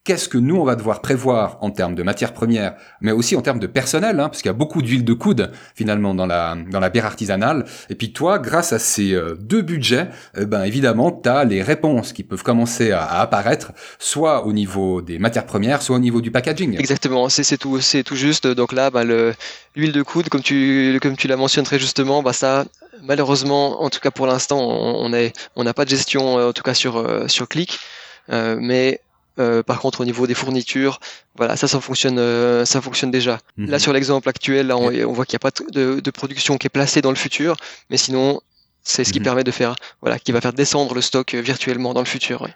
qu'est-ce 0.10 0.28
que 0.28 0.40
nous 0.40 0.56
on 0.56 0.64
va 0.64 0.76
devoir 0.76 1.02
prévoir 1.02 1.60
en 1.62 1.70
termes 1.70 1.94
de 1.94 2.02
matières 2.02 2.34
premières, 2.34 2.74
mais 3.00 3.12
aussi 3.12 3.36
en 3.36 3.44
termes 3.44 3.60
de 3.60 3.68
personnel, 3.68 4.20
hein, 4.20 4.28
parce 4.28 4.42
qu'il 4.42 4.50
y 4.50 4.50
a 4.50 4.54
beaucoup 4.54 4.82
d'huile 4.82 5.06
de 5.06 5.14
coude 5.14 5.52
finalement 5.76 6.16
dans 6.16 6.26
la 6.26 6.58
dans 6.72 6.80
la 6.80 6.90
bière 6.90 7.06
artisanale. 7.06 7.66
Et 7.92 7.96
puis 7.96 8.12
toi, 8.12 8.40
grâce 8.40 8.74
à 8.74 8.80
ces 8.80 9.14
euh, 9.14 9.36
deux 9.40 9.62
budgets, 9.62 10.08
eh 10.36 10.48
ben 10.48 10.64
évidemment, 10.64 11.12
tu 11.12 11.30
as 11.30 11.44
les 11.44 11.62
réponses 11.62 12.12
qui 12.12 12.24
peuvent 12.24 12.42
commencer 12.42 12.92
à, 12.92 13.06
apparaître, 13.22 13.72
soit 14.00 14.48
au 14.48 14.52
niveau 14.52 15.04
des 15.04 15.20
matières 15.20 15.46
premières, 15.46 15.84
soit 15.84 15.98
au 15.98 16.00
niveau 16.00 16.22
du 16.22 16.32
packaging. 16.32 16.80
Exactement, 16.80 17.30
c'est 17.30 17.60
tout 17.60 17.80
tout 18.04 18.16
juste. 18.16 18.48
Donc 18.48 18.74
là, 18.74 18.90
bah, 18.90 19.04
l'huile 19.04 19.92
de 19.92 20.02
coude, 20.02 20.30
comme 20.30 20.42
tu 20.42 20.98
comme 21.04 21.18
tu 21.18 21.28
l'as 21.28 21.38
mentionné 21.38 21.68
très 21.68 21.78
justement, 21.78 22.24
bah 22.24 22.34
ça 22.34 22.66
malheureusement, 23.04 23.84
en 23.84 23.92
tout 23.92 24.00
cas 24.00 24.10
pour 24.10 24.26
l'instant, 24.26 24.60
on 24.60 25.64
n'a 25.64 25.74
pas 25.76 25.86
de 25.86 25.90
gestion 25.92 26.38
en 26.38 26.52
tout 26.52 26.64
cas 26.64 26.74
sur 26.74 26.98
euh, 26.98 27.28
sur 27.28 27.48
Click, 27.48 27.78
euh, 28.32 28.58
mais 28.60 29.02
euh, 29.40 29.64
par 29.64 29.80
contre, 29.80 30.02
au 30.02 30.06
niveau 30.06 30.28
des 30.28 30.34
fournitures, 30.34 31.00
voilà, 31.36 31.56
ça, 31.56 31.68
ça 31.68 31.80
fonctionne, 31.80 32.20
euh, 32.20 32.66
ça 32.66 32.82
fonctionne 32.82 33.12
déjà. 33.12 33.40
Là, 33.58 33.78
mhm. 33.78 33.80
sur 33.80 33.94
l'exemple 33.94 34.28
actuel, 34.28 34.68
là, 34.68 34.78
on, 34.78 35.14
voit 35.14 35.26
qu'il 35.26 35.34
n'y 35.34 35.48
a 35.48 35.52
pas 35.52 35.52
de, 35.72 36.00
de, 36.00 36.12
production 36.12 36.58
qui 36.58 36.68
est 36.68 36.70
placée 36.70 37.02
dans 37.02 37.12
le 37.12 37.16
futur, 37.16 37.56
mais 37.90 37.98
sinon, 37.98 38.42
c'est 38.84 39.04
ce 39.04 39.14
qui 39.14 39.20
mhm. 39.20 39.26
permet 39.26 39.44
de 39.44 39.52
faire, 39.52 39.76
voilà, 40.02 40.20
qui 40.20 40.32
va 40.32 40.42
faire 40.42 40.54
descendre 40.54 40.94
le 40.94 41.02
stock 41.02 41.34
euh, 41.34 41.42
virtuellement 41.42 41.94
dans 41.94 42.02
le 42.02 42.08
futur. 42.08 42.48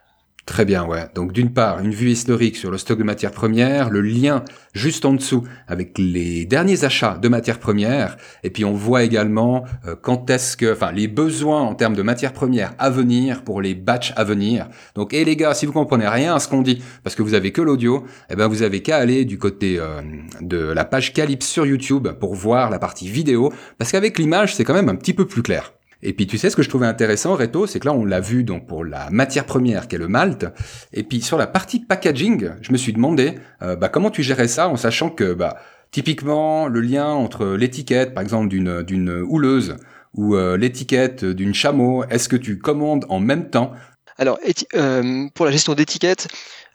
Très 0.46 0.66
bien, 0.66 0.84
ouais. 0.86 1.06
Donc 1.16 1.32
d'une 1.32 1.54
part, 1.54 1.80
une 1.80 1.92
vue 1.92 2.10
historique 2.10 2.58
sur 2.58 2.70
le 2.70 2.78
stock 2.78 3.00
de 3.00 3.04
matières 3.06 3.32
premières, 3.32 3.90
le 3.90 4.02
lien 4.02 4.44
juste 4.74 5.06
en 5.06 5.14
dessous 5.14 5.48
avec 5.70 5.98
les 5.98 6.46
derniers 6.46 6.84
achats 6.84 7.18
de 7.22 7.30
matières 7.30 7.60
premières, 7.60 8.18
et 8.44 8.50
puis 8.50 8.66
on 8.66 8.74
voit 8.74 9.04
également 9.04 9.64
euh, 9.88 9.96
quand 10.00 10.30
est-ce 10.30 10.58
que, 10.58 10.74
enfin, 10.74 10.92
les 10.92 11.08
besoins 11.08 11.62
en 11.62 11.76
termes 11.76 11.96
de 11.96 12.02
matières 12.02 12.34
premières 12.34 12.74
à 12.78 12.90
venir 12.90 13.46
pour 13.46 13.62
les 13.62 13.74
batchs 13.74 14.12
à 14.18 14.26
venir. 14.26 14.68
Donc, 14.96 15.14
et 15.14 15.24
les 15.24 15.38
gars, 15.38 15.54
si 15.54 15.66
vous 15.66 15.72
comprenez 15.72 16.10
rien 16.10 16.36
à 16.36 16.40
ce 16.40 16.50
qu'on 16.50 16.62
dit, 16.62 16.84
parce 17.04 17.16
que 17.16 17.22
vous 17.22 17.36
avez 17.36 17.54
que 17.54 17.62
l'audio, 17.62 18.04
eh 18.30 18.36
ben 18.36 18.48
vous 18.48 18.64
avez 18.64 18.82
qu'à 18.82 18.98
aller 18.98 19.24
du 19.24 19.38
côté 19.38 19.78
euh, 19.80 20.02
de 20.42 20.58
la 20.58 20.84
page 20.84 21.14
Calypse 21.14 21.48
sur 21.48 21.66
YouTube 21.66 22.10
pour 22.20 22.36
voir 22.36 22.70
la 22.70 22.80
partie 22.80 23.08
vidéo, 23.08 23.54
parce 23.78 23.94
qu'avec 23.94 24.20
l'image, 24.20 24.56
c'est 24.56 24.66
quand 24.66 24.74
même 24.74 24.90
un 24.90 24.96
petit 24.96 25.14
peu 25.14 25.26
plus 25.26 25.42
clair. 25.42 25.72
Et 26.04 26.14
puis 26.14 26.28
tu 26.28 26.38
sais 26.38 26.50
ce 26.50 26.56
que 26.56 26.62
je 26.62 26.70
trouvais 26.70 26.86
intéressant, 26.86 27.36
Reto, 27.36 27.66
c'est 27.66 27.80
que 27.80 27.88
là 27.88 27.94
on 27.94 28.06
l'a 28.06 28.20
vu 28.20 28.44
donc 28.44 28.68
pour 28.68 28.84
la 28.84 29.10
matière 29.10 29.46
première 29.46 29.88
qui 29.88 29.96
est 29.96 30.00
le 30.00 30.08
malt. 30.08 30.46
Et 30.92 31.04
puis 31.04 31.22
sur 31.22 31.38
la 31.38 31.48
partie 31.48 31.80
packaging, 31.80 32.52
je 32.62 32.72
me 32.72 32.78
suis 32.78 32.94
demandé 32.94 33.36
euh, 33.62 33.76
bah, 33.76 33.90
comment 33.90 34.12
tu 34.12 34.22
gérais 34.22 34.50
ça 34.50 34.68
en 34.68 34.76
sachant 34.76 35.10
que 35.10 35.34
bah, 35.34 35.58
typiquement 35.92 36.68
le 36.68 36.82
lien 36.82 37.08
entre 37.08 37.46
l'étiquette, 37.48 38.14
par 38.14 38.22
exemple 38.22 38.50
d'une 38.50 38.84
d'une 38.84 39.22
houleuse 39.22 39.78
ou 40.14 40.36
euh, 40.36 40.58
l'étiquette 40.58 41.26
d'une 41.26 41.54
chameau, 41.54 42.04
est-ce 42.10 42.30
que 42.30 42.36
tu 42.36 42.60
commandes 42.60 43.06
en 43.10 43.20
même 43.20 43.50
temps? 43.50 43.74
Alors, 44.18 44.38
euh, 44.76 45.28
pour 45.34 45.46
la 45.46 45.52
gestion 45.52 45.74
d'étiquettes, 45.74 46.28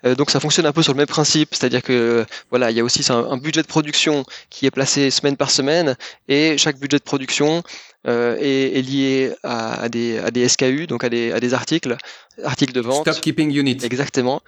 donc 0.04 0.30
ça 0.30 0.40
fonctionne 0.40 0.66
un 0.66 0.72
peu 0.72 0.82
sur 0.82 0.92
le 0.92 0.98
même 0.98 1.06
principe, 1.06 1.54
c'est-à-dire 1.54 1.82
que 1.82 2.24
voilà, 2.50 2.70
il 2.70 2.76
y 2.76 2.80
a 2.80 2.84
aussi 2.84 3.04
un, 3.10 3.36
budget 3.36 3.62
de 3.62 3.66
production 3.66 4.24
qui 4.50 4.66
est 4.66 4.70
placé 4.70 5.10
semaine 5.10 5.36
par 5.36 5.50
semaine, 5.50 5.96
et 6.28 6.56
chaque 6.58 6.78
budget 6.78 6.98
de 6.98 7.02
production 7.02 7.62
euh, 8.06 8.36
est, 8.40 8.80
lié 8.80 9.32
à, 9.42 9.88
des, 9.88 10.18
à 10.18 10.30
des 10.30 10.48
SKU, 10.48 10.86
donc 10.86 11.02
à 11.02 11.08
des, 11.08 11.32
à 11.32 11.40
des 11.40 11.52
articles, 11.52 11.96
articles 12.44 12.72
de 12.72 12.80
vente. 12.80 13.02
Stock 13.02 13.20
Keeping 13.20 13.52
Unit. 13.54 13.78
Exactement. 13.82 14.40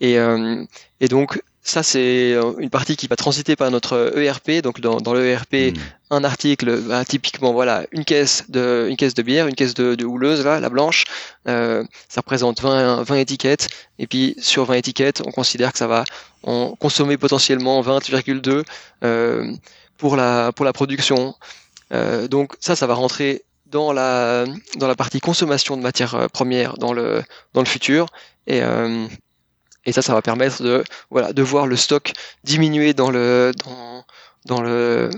Et, 0.00 0.18
euh, 0.18 0.62
et 1.00 1.08
donc 1.08 1.40
ça, 1.62 1.82
c'est 1.82 2.32
euh, 2.32 2.54
une 2.58 2.70
partie 2.70 2.96
qui 2.96 3.06
va 3.08 3.16
transiter 3.16 3.56
par 3.56 3.70
notre 3.70 4.14
ERP. 4.16 4.62
Donc, 4.62 4.80
dans, 4.80 4.98
dans 4.98 5.12
l'ERP, 5.12 5.74
hmm. 5.74 5.78
un 6.10 6.24
article, 6.24 6.80
bah, 6.82 7.04
typiquement, 7.04 7.52
voilà, 7.52 7.84
une 7.92 8.04
caisse 8.04 8.44
de, 8.48 8.86
une 8.88 8.96
caisse 8.96 9.14
de 9.14 9.22
bière, 9.22 9.46
une 9.46 9.54
caisse 9.54 9.74
de, 9.74 9.94
de 9.94 10.04
houleuse, 10.04 10.44
là, 10.44 10.60
la 10.60 10.70
blanche, 10.70 11.04
euh, 11.46 11.84
ça 12.08 12.22
représente 12.22 12.60
20, 12.60 13.02
20 13.02 13.16
étiquettes. 13.16 13.68
Et 13.98 14.06
puis, 14.06 14.34
sur 14.38 14.64
20 14.64 14.74
étiquettes, 14.74 15.22
on 15.26 15.30
considère 15.30 15.72
que 15.72 15.78
ça 15.78 15.86
va 15.86 16.04
en 16.42 16.74
consommer 16.76 17.16
potentiellement 17.16 17.82
20,2 17.82 18.64
euh, 19.04 19.52
pour 19.98 20.16
la 20.16 20.52
pour 20.52 20.64
la 20.64 20.72
production. 20.72 21.34
Euh, 21.92 22.28
donc, 22.28 22.54
ça, 22.60 22.76
ça 22.76 22.86
va 22.86 22.94
rentrer 22.94 23.44
dans 23.70 23.92
la 23.92 24.46
dans 24.76 24.88
la 24.88 24.94
partie 24.94 25.20
consommation 25.20 25.76
de 25.76 25.82
matières 25.82 26.14
euh, 26.14 26.28
premières 26.28 26.74
dans 26.78 26.92
le 26.92 27.22
dans 27.52 27.60
le 27.60 27.66
futur. 27.66 28.06
Et 28.46 28.62
euh, 28.62 29.06
et 29.88 29.92
ça, 29.92 30.02
ça 30.02 30.12
va 30.12 30.20
permettre 30.20 30.62
de, 30.62 30.84
voilà, 31.10 31.32
de 31.32 31.42
voir 31.42 31.66
le 31.66 31.74
stock 31.76 32.12
diminuer 32.44 32.92
dans 32.92 33.10
le, 33.10 33.52
dans, 33.64 34.04
dans 34.44 34.60
le, 34.60 35.08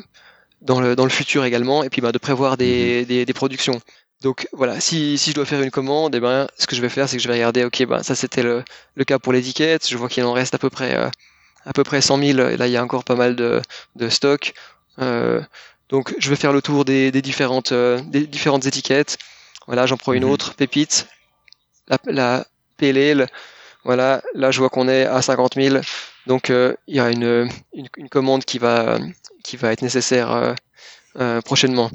dans 0.62 0.80
le, 0.80 0.94
dans 0.94 1.04
le 1.04 1.10
futur 1.10 1.44
également, 1.44 1.82
et 1.82 1.90
puis 1.90 2.00
bah, 2.00 2.12
de 2.12 2.18
prévoir 2.18 2.56
des, 2.56 3.00
mhm. 3.00 3.06
des, 3.06 3.26
des, 3.26 3.32
productions. 3.32 3.80
Donc 4.22 4.46
voilà, 4.52 4.78
si, 4.80 5.18
si 5.18 5.30
je 5.30 5.34
dois 5.34 5.44
faire 5.44 5.60
une 5.60 5.72
commande, 5.72 6.14
eh 6.14 6.20
ben, 6.20 6.46
ce 6.56 6.68
que 6.68 6.76
je 6.76 6.82
vais 6.82 6.88
faire, 6.88 7.08
c'est 7.08 7.16
que 7.16 7.22
je 7.22 7.26
vais 7.26 7.34
regarder, 7.34 7.64
ok, 7.64 7.84
bah, 7.86 8.04
ça 8.04 8.14
c'était 8.14 8.44
le, 8.44 8.62
le 8.94 9.04
cas 9.04 9.18
pour 9.18 9.32
l'étiquette, 9.32 9.88
je 9.88 9.96
vois 9.96 10.08
qu'il 10.08 10.22
en 10.22 10.32
reste 10.32 10.54
à 10.54 10.58
peu 10.58 10.70
près, 10.70 10.94
euh, 10.96 11.08
à 11.66 11.72
peu 11.72 11.82
près 11.82 12.00
100 12.00 12.18
000, 12.18 12.38
et 12.48 12.56
là 12.56 12.68
il 12.68 12.72
y 12.72 12.76
a 12.76 12.84
encore 12.84 13.02
pas 13.02 13.16
mal 13.16 13.34
de, 13.34 13.60
de 13.96 14.08
stock. 14.08 14.52
Euh, 15.00 15.40
donc 15.88 16.14
je 16.18 16.30
vais 16.30 16.36
faire 16.36 16.52
le 16.52 16.62
tour 16.62 16.84
des, 16.84 17.10
des 17.10 17.22
différentes, 17.22 17.72
euh, 17.72 18.00
des 18.06 18.24
différentes 18.26 18.66
étiquettes. 18.66 19.18
Voilà, 19.66 19.86
j'en 19.86 19.96
prends 19.96 20.12
une 20.12 20.24
mhm. 20.24 20.30
autre, 20.30 20.54
pépite, 20.54 21.08
la, 21.88 21.98
la 22.06 22.46
PLL, 22.76 23.26
voilà, 23.84 24.22
là 24.34 24.50
je 24.50 24.60
vois 24.60 24.68
qu'on 24.68 24.88
est 24.88 25.06
à 25.06 25.22
50 25.22 25.54
000, 25.54 25.78
donc 26.26 26.50
euh, 26.50 26.75
il 26.87 26.96
y 26.96 27.00
a 27.00 27.10
une, 27.10 27.49
une, 27.72 28.08
commande 28.08 28.44
qui 28.44 28.58
va, 28.58 28.99
qui 29.42 29.56
va 29.56 29.72
être 29.72 29.82
nécessaire 29.82 30.30
euh, 30.32 30.54
euh, 31.18 31.40
prochainement. 31.40 31.90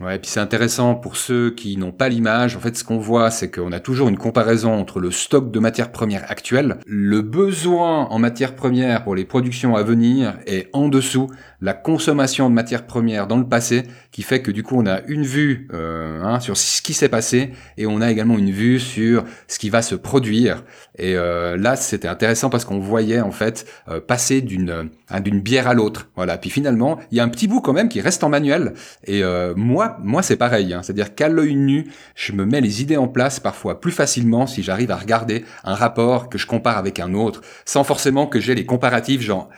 Ouais, 0.00 0.16
et 0.16 0.18
puis 0.18 0.30
c'est 0.30 0.40
intéressant 0.40 0.94
pour 0.94 1.16
ceux 1.16 1.50
qui 1.50 1.76
n'ont 1.76 1.92
pas 1.92 2.08
l'image. 2.08 2.56
En 2.56 2.60
fait, 2.60 2.76
ce 2.76 2.82
qu'on 2.82 2.98
voit, 2.98 3.30
c'est 3.30 3.50
qu'on 3.50 3.72
a 3.72 3.80
toujours 3.80 4.08
une 4.08 4.16
comparaison 4.16 4.72
entre 4.72 5.00
le 5.00 5.10
stock 5.10 5.50
de 5.50 5.58
matières 5.58 5.92
premières 5.92 6.30
actuelles, 6.30 6.78
le 6.86 7.20
besoin 7.20 8.06
en 8.06 8.18
matières 8.18 8.56
premières 8.56 9.04
pour 9.04 9.14
les 9.14 9.26
productions 9.26 9.76
à 9.76 9.82
venir, 9.82 10.38
et 10.46 10.68
en 10.72 10.88
dessous 10.88 11.28
la 11.60 11.74
consommation 11.74 12.48
de 12.48 12.54
matières 12.54 12.86
premières 12.86 13.26
dans 13.26 13.36
le 13.36 13.46
passé, 13.46 13.82
qui 14.10 14.22
fait 14.22 14.40
que 14.40 14.50
du 14.50 14.62
coup 14.62 14.76
on 14.78 14.86
a 14.86 15.00
une 15.08 15.24
vue 15.24 15.68
euh, 15.72 16.22
hein, 16.22 16.40
sur 16.40 16.56
ce 16.56 16.82
qui 16.82 16.94
s'est 16.94 17.08
passé 17.08 17.52
et 17.76 17.86
on 17.86 18.00
a 18.00 18.10
également 18.10 18.38
une 18.38 18.50
vue 18.50 18.80
sur 18.80 19.24
ce 19.46 19.58
qui 19.58 19.70
va 19.70 19.82
se 19.82 19.94
produire. 19.94 20.64
Et 20.98 21.16
euh, 21.16 21.56
là, 21.56 21.76
c'était 21.76 22.08
intéressant 22.08 22.50
parce 22.50 22.64
qu'on 22.64 22.80
voyait 22.80 23.20
en 23.20 23.30
fait 23.30 23.66
euh, 23.88 24.00
passer 24.00 24.40
d'une 24.40 24.90
hein, 25.12 25.20
d'une 25.20 25.40
bière 25.40 25.68
à 25.68 25.74
l'autre. 25.74 26.08
Voilà. 26.16 26.38
Puis 26.38 26.50
finalement, 26.50 26.98
il 27.10 27.18
y 27.18 27.20
a 27.20 27.24
un 27.24 27.28
petit 27.28 27.46
bout 27.46 27.60
quand 27.60 27.72
même 27.72 27.88
qui 27.88 28.00
reste 28.00 28.24
en 28.24 28.28
manuel. 28.28 28.74
Et 29.06 29.22
moi, 29.56 29.96
moi 30.02 30.22
c'est 30.22 30.36
pareil. 30.36 30.72
Hein. 30.72 30.82
C'est-à-dire 30.82 31.14
qu'à 31.14 31.28
l'œil 31.28 31.54
nu, 31.54 31.90
je 32.14 32.32
me 32.32 32.44
mets 32.44 32.60
les 32.60 32.82
idées 32.82 32.96
en 32.96 33.08
place 33.08 33.40
parfois 33.40 33.80
plus 33.80 33.92
facilement 33.92 34.46
si 34.46 34.62
j'arrive 34.62 34.90
à 34.90 34.96
regarder 34.96 35.44
un 35.64 35.74
rapport 35.74 36.28
que 36.28 36.38
je 36.38 36.46
compare 36.46 36.78
avec 36.78 37.00
un 37.00 37.14
autre, 37.14 37.42
sans 37.64 37.84
forcément 37.84 38.26
que 38.26 38.40
j'ai 38.40 38.54
les 38.54 38.66
comparatifs 38.66 39.20
genre 39.20 39.48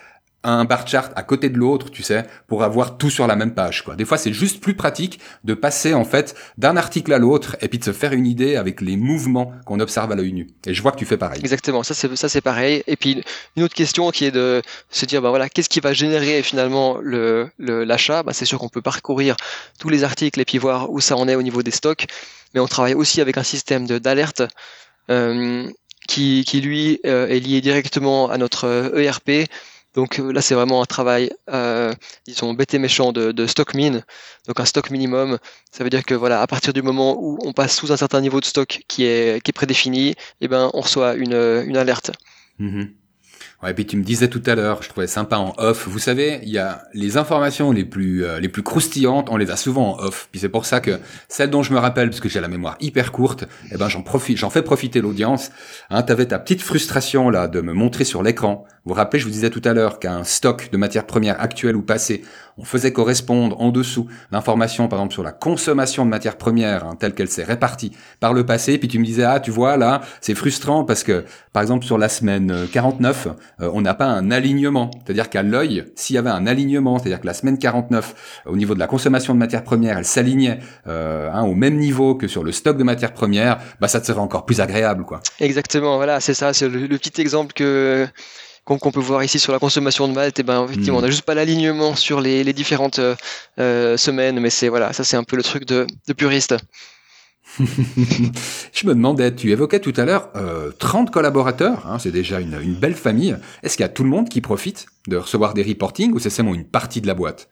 un 0.44 0.64
bar 0.64 0.86
chart 0.86 1.10
à 1.16 1.22
côté 1.22 1.48
de 1.48 1.56
l'autre, 1.56 1.90
tu 1.90 2.02
sais, 2.02 2.24
pour 2.46 2.62
avoir 2.62 2.98
tout 2.98 3.10
sur 3.10 3.26
la 3.26 3.34
même 3.34 3.54
page, 3.54 3.82
quoi. 3.82 3.96
Des 3.96 4.04
fois, 4.04 4.18
c'est 4.18 4.32
juste 4.32 4.60
plus 4.60 4.74
pratique 4.74 5.18
de 5.42 5.54
passer, 5.54 5.94
en 5.94 6.04
fait, 6.04 6.34
d'un 6.58 6.76
article 6.76 7.12
à 7.12 7.18
l'autre 7.18 7.56
et 7.60 7.68
puis 7.68 7.78
de 7.78 7.84
se 7.84 7.92
faire 7.92 8.12
une 8.12 8.26
idée 8.26 8.56
avec 8.56 8.80
les 8.80 8.96
mouvements 8.96 9.52
qu'on 9.64 9.80
observe 9.80 10.12
à 10.12 10.14
l'œil 10.14 10.32
nu. 10.32 10.48
Et 10.66 10.74
je 10.74 10.82
vois 10.82 10.92
que 10.92 10.98
tu 10.98 11.06
fais 11.06 11.16
pareil. 11.16 11.40
Exactement. 11.40 11.82
Ça, 11.82 11.94
c'est, 11.94 12.14
ça, 12.16 12.28
c'est 12.28 12.40
pareil. 12.40 12.82
Et 12.86 12.96
puis, 12.96 13.22
une 13.56 13.62
autre 13.62 13.74
question 13.74 14.10
qui 14.10 14.26
est 14.26 14.30
de 14.30 14.62
se 14.90 15.06
dire, 15.06 15.22
bah 15.22 15.30
voilà, 15.30 15.48
qu'est-ce 15.48 15.68
qui 15.68 15.80
va 15.80 15.92
générer 15.92 16.42
finalement 16.42 16.98
le, 17.00 17.50
l'achat? 17.58 18.22
Bah, 18.22 18.32
c'est 18.32 18.44
sûr 18.44 18.58
qu'on 18.58 18.68
peut 18.68 18.82
parcourir 18.82 19.36
tous 19.80 19.88
les 19.88 20.04
articles 20.04 20.38
et 20.40 20.44
puis 20.44 20.58
voir 20.58 20.90
où 20.90 21.00
ça 21.00 21.16
en 21.16 21.26
est 21.28 21.34
au 21.34 21.42
niveau 21.42 21.62
des 21.62 21.70
stocks. 21.70 22.06
Mais 22.52 22.60
on 22.60 22.66
travaille 22.66 22.94
aussi 22.94 23.20
avec 23.20 23.38
un 23.38 23.42
système 23.42 23.86
d'alerte, 23.86 24.42
euh, 25.10 25.68
qui, 26.08 26.44
lui 26.62 27.00
euh, 27.06 27.26
est 27.28 27.40
lié 27.40 27.60
directement 27.60 28.30
à 28.30 28.38
notre 28.38 28.92
ERP 28.96 29.28
e 29.28 29.44
donc 29.94 30.18
euh, 30.18 30.32
là, 30.32 30.42
c'est 30.42 30.54
vraiment 30.54 30.82
un 30.82 30.86
travail, 30.86 31.30
euh, 31.50 31.94
disons, 32.26 32.52
bête 32.52 32.74
et 32.74 32.78
méchant 32.78 33.12
de, 33.12 33.46
stock 33.46 33.74
min. 33.74 34.02
Donc 34.46 34.58
un 34.58 34.64
stock 34.64 34.90
minimum, 34.90 35.38
ça 35.70 35.84
veut 35.84 35.90
dire 35.90 36.04
que 36.04 36.14
voilà, 36.14 36.42
à 36.42 36.46
partir 36.46 36.72
du 36.72 36.82
moment 36.82 37.16
où 37.18 37.38
on 37.42 37.52
passe 37.52 37.76
sous 37.76 37.92
un 37.92 37.96
certain 37.96 38.20
niveau 38.20 38.40
de 38.40 38.44
stock 38.44 38.82
qui 38.88 39.04
est, 39.04 39.42
qui 39.42 39.50
est 39.50 39.52
prédéfini, 39.52 40.14
eh 40.40 40.48
ben, 40.48 40.70
on 40.74 40.80
reçoit 40.80 41.14
une, 41.14 41.34
une 41.34 41.76
alerte. 41.76 42.10
Mm-hmm. 42.60 42.90
Ouais, 43.62 43.70
et 43.70 43.74
puis 43.74 43.86
tu 43.86 43.96
me 43.96 44.02
disais 44.02 44.28
tout 44.28 44.42
à 44.46 44.54
l'heure, 44.54 44.82
je 44.82 44.88
trouvais 44.88 45.06
sympa 45.06 45.36
en 45.36 45.54
off. 45.58 45.88
Vous 45.88 45.98
savez, 45.98 46.40
il 46.42 46.50
y 46.50 46.58
a 46.58 46.82
les 46.92 47.16
informations 47.16 47.72
les 47.72 47.84
plus 47.84 48.24
euh, 48.24 48.40
les 48.40 48.48
plus 48.48 48.62
croustillantes, 48.62 49.28
on 49.30 49.36
les 49.36 49.50
a 49.50 49.56
souvent 49.56 49.94
en 49.94 50.04
off. 50.04 50.28
Puis 50.30 50.40
c'est 50.40 50.48
pour 50.48 50.66
ça 50.66 50.80
que 50.80 50.98
celle 51.28 51.50
dont 51.50 51.62
je 51.62 51.72
me 51.72 51.78
rappelle, 51.78 52.10
parce 52.10 52.20
que 52.20 52.28
j'ai 52.28 52.40
la 52.40 52.48
mémoire 52.48 52.76
hyper 52.80 53.12
courte, 53.12 53.44
eh 53.72 53.76
ben 53.76 53.88
j'en 53.88 54.02
profite, 54.02 54.36
j'en 54.36 54.50
fais 54.50 54.62
profiter 54.62 55.00
l'audience. 55.00 55.50
Hein, 55.90 56.02
T'avais 56.02 56.26
ta 56.26 56.38
petite 56.38 56.62
frustration 56.62 57.30
là 57.30 57.48
de 57.48 57.60
me 57.60 57.72
montrer 57.72 58.04
sur 58.04 58.22
l'écran. 58.22 58.64
Vous 58.84 58.90
vous 58.90 58.94
rappelez, 58.94 59.18
je 59.18 59.24
vous 59.24 59.30
disais 59.30 59.50
tout 59.50 59.62
à 59.64 59.72
l'heure 59.72 59.98
qu'un 59.98 60.24
stock 60.24 60.70
de 60.70 60.76
matières 60.76 61.06
premières 61.06 61.40
actuelles 61.40 61.76
ou 61.76 61.82
passées, 61.82 62.22
on 62.58 62.64
faisait 62.64 62.92
correspondre 62.92 63.60
en 63.60 63.70
dessous 63.70 64.06
l'information, 64.32 64.88
par 64.88 64.98
exemple 64.98 65.14
sur 65.14 65.22
la 65.22 65.32
consommation 65.32 66.04
de 66.04 66.10
matières 66.10 66.36
premières 66.36 66.84
hein, 66.84 66.96
telle 66.98 67.14
qu'elle 67.14 67.28
s'est 67.28 67.44
répartie 67.44 67.92
par 68.20 68.32
le 68.32 68.46
passé. 68.46 68.78
Puis 68.78 68.88
tu 68.88 68.98
me 68.98 69.04
disais 69.04 69.24
ah 69.24 69.40
tu 69.40 69.50
vois 69.50 69.76
là 69.76 70.00
c'est 70.20 70.34
frustrant 70.34 70.84
parce 70.84 71.02
que 71.02 71.24
par 71.52 71.62
exemple 71.62 71.84
sur 71.84 71.98
la 71.98 72.08
semaine 72.08 72.66
49 72.72 73.28
euh, 73.60 73.70
on 73.72 73.80
n'a 73.80 73.94
pas 73.94 74.06
un 74.06 74.30
alignement. 74.30 74.90
C'est-à-dire 75.04 75.30
qu'à 75.30 75.42
l'œil, 75.42 75.84
s'il 75.94 76.16
y 76.16 76.18
avait 76.18 76.30
un 76.30 76.46
alignement, 76.46 76.98
c'est-à-dire 76.98 77.20
que 77.20 77.26
la 77.26 77.34
semaine 77.34 77.58
49, 77.58 78.42
au 78.46 78.56
niveau 78.56 78.74
de 78.74 78.78
la 78.78 78.86
consommation 78.86 79.34
de 79.34 79.38
matières 79.38 79.64
premières, 79.64 79.98
elle 79.98 80.04
s'alignait 80.04 80.60
euh, 80.86 81.30
hein, 81.32 81.42
au 81.42 81.54
même 81.54 81.76
niveau 81.76 82.14
que 82.14 82.28
sur 82.28 82.44
le 82.44 82.52
stock 82.52 82.76
de 82.76 82.84
matières 82.84 83.12
premières, 83.12 83.58
bah 83.80 83.88
ça 83.88 84.02
serait 84.02 84.20
encore 84.20 84.44
plus 84.46 84.60
agréable, 84.60 85.04
quoi. 85.04 85.20
Exactement, 85.40 85.96
voilà, 85.96 86.20
c'est 86.20 86.34
ça, 86.34 86.52
c'est 86.52 86.68
le, 86.68 86.88
petit 86.98 87.20
exemple 87.20 87.52
que 87.52 88.06
qu'on 88.64 88.90
peut 88.90 89.00
voir 89.00 89.22
ici 89.22 89.38
sur 89.38 89.52
la 89.52 89.58
consommation 89.58 90.08
de 90.08 90.14
malt, 90.14 90.38
et 90.38 90.42
ben 90.42 90.64
effectivement, 90.64 90.98
hmm. 90.98 91.02
on 91.02 91.06
n'a 91.06 91.10
juste 91.10 91.22
pas 91.22 91.34
l'alignement 91.34 91.94
sur 91.94 92.20
les, 92.20 92.52
différentes 92.52 93.00
euh, 93.58 93.96
semaines, 93.96 94.40
mais 94.40 94.50
c'est 94.50 94.68
voilà, 94.68 94.92
ça 94.92 95.04
c'est 95.04 95.16
un 95.16 95.24
peu 95.24 95.36
le 95.36 95.42
truc 95.42 95.66
de, 95.66 95.86
de 96.08 96.12
puriste. 96.12 96.56
je 97.58 98.86
me 98.86 98.94
demandais, 98.94 99.34
tu 99.34 99.50
évoquais 99.52 99.78
tout 99.78 99.92
à 99.96 100.04
l'heure 100.04 100.30
euh, 100.34 100.72
30 100.78 101.10
collaborateurs, 101.10 101.86
hein, 101.86 101.98
c'est 101.98 102.10
déjà 102.10 102.40
une, 102.40 102.58
une, 102.60 102.74
belle 102.74 102.94
famille. 102.94 103.36
Est-ce 103.62 103.76
qu'il 103.76 103.84
y 103.84 103.86
a 103.86 103.90
tout 103.90 104.02
le 104.02 104.10
monde 104.10 104.28
qui 104.28 104.40
profite 104.40 104.86
de 105.06 105.18
recevoir 105.18 105.54
des 105.54 105.62
reportings 105.62 106.12
ou 106.12 106.18
c'est 106.18 106.30
seulement 106.30 106.54
une 106.54 106.64
partie 106.64 107.00
de 107.00 107.06
la 107.06 107.14
boîte? 107.14 107.48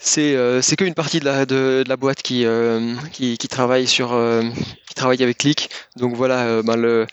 C'est 0.00 0.36
euh, 0.36 0.62
c'est 0.62 0.76
qu'une 0.76 0.94
partie 0.94 1.18
de 1.18 1.24
la 1.24 1.44
de, 1.44 1.82
la 1.86 1.96
boîte 1.96 2.22
qui, 2.22 2.44
euh, 2.44 2.94
qui, 3.12 3.36
qui 3.36 3.48
travaille 3.48 3.88
sur 3.88 4.12
euh, 4.12 4.42
qui 4.86 4.94
travaille 4.94 5.22
avec 5.24 5.38
Click. 5.38 5.70
Donc 5.96 6.14
voilà, 6.14 6.46
euh, 6.46 6.62
ben 6.62 6.76
le 6.76 7.06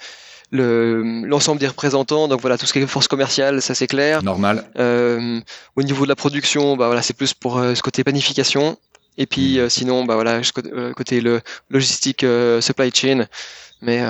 l'ensemble 0.55 1.59
des 1.59 1.67
représentants 1.67 2.27
donc 2.27 2.41
voilà 2.41 2.57
tout 2.57 2.65
ce 2.65 2.73
qui 2.73 2.79
est 2.79 2.87
force 2.87 3.07
commerciale 3.07 3.61
ça 3.61 3.75
c'est 3.75 3.87
clair. 3.87 4.23
Normal. 4.23 4.63
Euh, 4.77 5.39
au 5.75 5.83
niveau 5.83 6.03
de 6.05 6.09
la 6.09 6.15
production 6.15 6.77
bah 6.77 6.87
voilà 6.87 7.01
c'est 7.01 7.15
plus 7.15 7.33
pour 7.33 7.59
ce 7.59 7.81
côté 7.81 8.03
planification. 8.03 8.77
Et 9.17 9.25
puis 9.25 9.59
euh, 9.59 9.69
sinon, 9.69 10.05
bah 10.05 10.15
voilà, 10.15 10.41
euh, 10.57 10.93
côté 10.93 11.21
le 11.21 11.41
logistique 11.69 12.23
euh, 12.23 12.61
supply 12.61 12.91
chain, 12.93 13.27
mais 13.81 14.03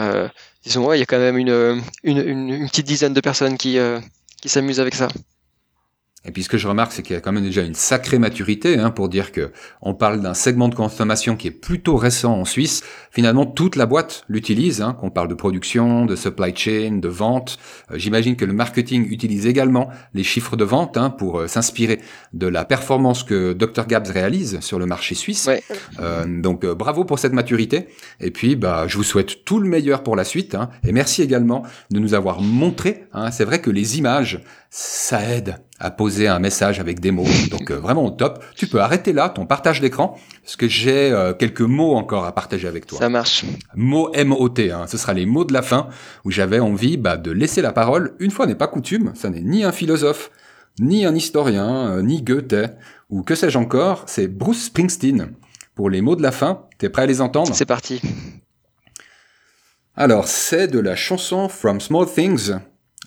disons 0.64 0.86
ouais, 0.86 0.98
il 0.98 1.00
y 1.00 1.04
a 1.04 1.06
quand 1.06 1.20
même 1.20 1.38
une, 1.38 1.82
une, 2.04 2.20
une, 2.20 2.70
petite 2.70 2.88
dizaine 2.88 3.14
de 3.14 3.22
personnes 3.22 3.58
qui 3.58 3.78
qui 4.42 4.50
s'amusent 4.50 4.80
avec 4.80 4.96
ça. 4.96 5.08
Et 6.26 6.32
puis 6.32 6.44
ce 6.44 6.50
que 6.50 6.58
je 6.58 6.68
remarque, 6.68 6.92
c'est 6.92 7.02
qu'il 7.02 7.16
y 7.16 7.18
a 7.18 7.22
quand 7.22 7.32
même 7.32 7.44
déjà 7.44 7.62
une 7.62 7.76
sacrée 7.76 8.20
maturité 8.20 8.78
hein, 8.78 8.92
pour 8.92 9.10
dire 9.10 9.32
que 9.32 9.52
on 9.82 9.94
parle 9.94 10.22
d'un 10.22 10.34
segment 10.34 10.70
de 10.70 10.76
consommation 10.76 11.36
qui 11.36 11.48
est 11.48 11.52
plutôt 11.52 11.96
récent 11.96 12.34
en 12.34 12.46
Suisse. 12.46 12.84
Finalement, 13.12 13.46
toute 13.46 13.76
la 13.76 13.86
boîte 13.86 14.26
l'utilise. 14.28 14.76
Hein, 14.82 14.96
qu'on 15.00 15.10
parle 15.10 15.28
de 15.28 15.34
production, 15.34 16.06
de 16.06 16.16
supply 16.16 16.56
chain, 16.56 16.98
de 17.02 17.08
vente. 17.08 17.58
Euh, 17.92 17.98
j'imagine 17.98 18.36
que 18.36 18.46
le 18.46 18.54
marketing 18.54 19.08
utilise 19.10 19.46
également 19.46 19.90
les 20.14 20.24
chiffres 20.24 20.56
de 20.56 20.64
vente 20.64 20.98
hein, 20.98 21.10
pour 21.10 21.40
euh, 21.40 21.48
s'inspirer 21.48 22.00
de 22.34 22.48
la 22.48 22.66
performance 22.66 23.24
que 23.24 23.54
Dr 23.54 23.86
Gabs 23.88 24.08
réalise 24.08 24.60
sur 24.62 24.80
le 24.80 24.86
marché 24.86 25.16
suisse. 25.16 25.50
Euh, 26.00 26.26
donc 26.26 26.66
bravo 26.66 27.06
pour 27.06 27.20
cette 27.20 27.34
maturité. 27.34 27.88
Et 28.20 28.32
puis, 28.32 28.56
bah, 28.56 28.86
je 28.88 28.98
vous 28.98 29.04
souhaite 29.04 29.46
tout 29.46 29.60
le 29.60 29.70
meilleur 29.70 30.04
pour 30.04 30.16
la 30.16 30.24
suite. 30.24 30.56
Hein, 30.56 30.70
et 30.86 30.92
merci 30.92 31.22
également 31.22 31.64
de 31.92 32.00
nous 32.00 32.14
avoir 32.14 32.42
montré. 32.42 33.06
Hein, 33.14 33.32
c'est 33.32 33.46
vrai 33.46 33.62
que 33.62 33.70
les 33.70 33.98
images, 33.98 34.42
ça 34.70 35.22
aide 35.24 35.58
à 35.80 35.92
poser 35.92 36.28
un 36.28 36.40
message 36.40 36.80
avec 36.80 37.00
des 37.00 37.12
mots. 37.12 37.26
Donc 37.50 37.72
euh, 37.72 37.76
vraiment 37.76 38.06
au 38.06 38.12
top. 38.12 38.44
Tu 38.56 38.68
peux 38.68 38.80
arrêter 38.80 39.14
là 39.14 39.30
ton 39.30 39.46
partage 39.46 39.82
d'écran 39.82 40.18
parce 40.42 40.56
que 40.56 40.68
j'ai 40.68 41.12
euh, 41.12 41.34
quelques 41.34 41.62
mots 41.62 41.96
encore 41.96 42.26
à 42.26 42.34
partager 42.34 42.68
avec 42.68 42.86
toi. 42.86 43.00
Ça 43.00 43.10
marche. 43.10 43.46
Mots 43.76 44.12
M-O-T, 44.14 44.72
hein. 44.72 44.86
ce 44.88 44.98
sera 44.98 45.14
les 45.14 45.26
mots 45.26 45.46
de 45.46 45.54
la 45.54 45.62
fin 45.62 45.90
où 46.24 46.32
j'avais 46.32 46.60
envie 46.60 46.98
bah, 46.98 47.18
de 47.18 47.32
laisser 47.32 47.62
la 47.62 47.72
parole. 47.72 48.16
Une 48.20 48.32
fois 48.32 48.48
n'est 48.48 48.56
pas 48.56 48.68
coutume, 48.68 49.12
ça 49.16 49.30
n'est 49.30 49.42
ni 49.42 49.64
un 49.64 49.72
philosophe, 49.72 50.32
ni 50.80 51.06
un 51.06 51.16
historien, 51.16 51.92
euh, 51.92 52.02
ni 52.02 52.22
Goethe, 52.22 52.56
ou 53.10 53.24
que 53.24 53.36
sais-je 53.36 53.58
encore, 53.58 54.04
c'est 54.08 54.28
Bruce 54.28 54.66
Springsteen. 54.66 55.34
Pour 55.76 55.90
les 55.90 56.02
mots 56.02 56.16
de 56.16 56.22
la 56.22 56.32
fin, 56.32 56.64
t'es 56.78 56.90
prêt 56.90 57.04
à 57.04 57.06
les 57.06 57.22
entendre? 57.22 57.54
C'est 57.54 57.66
parti. 57.66 58.02
Alors, 59.98 60.28
c'est 60.28 60.68
de 60.68 60.80
la 60.80 60.96
chanson 60.96 61.50
From 61.50 61.80
Small 61.80 62.06
Things 62.06 62.54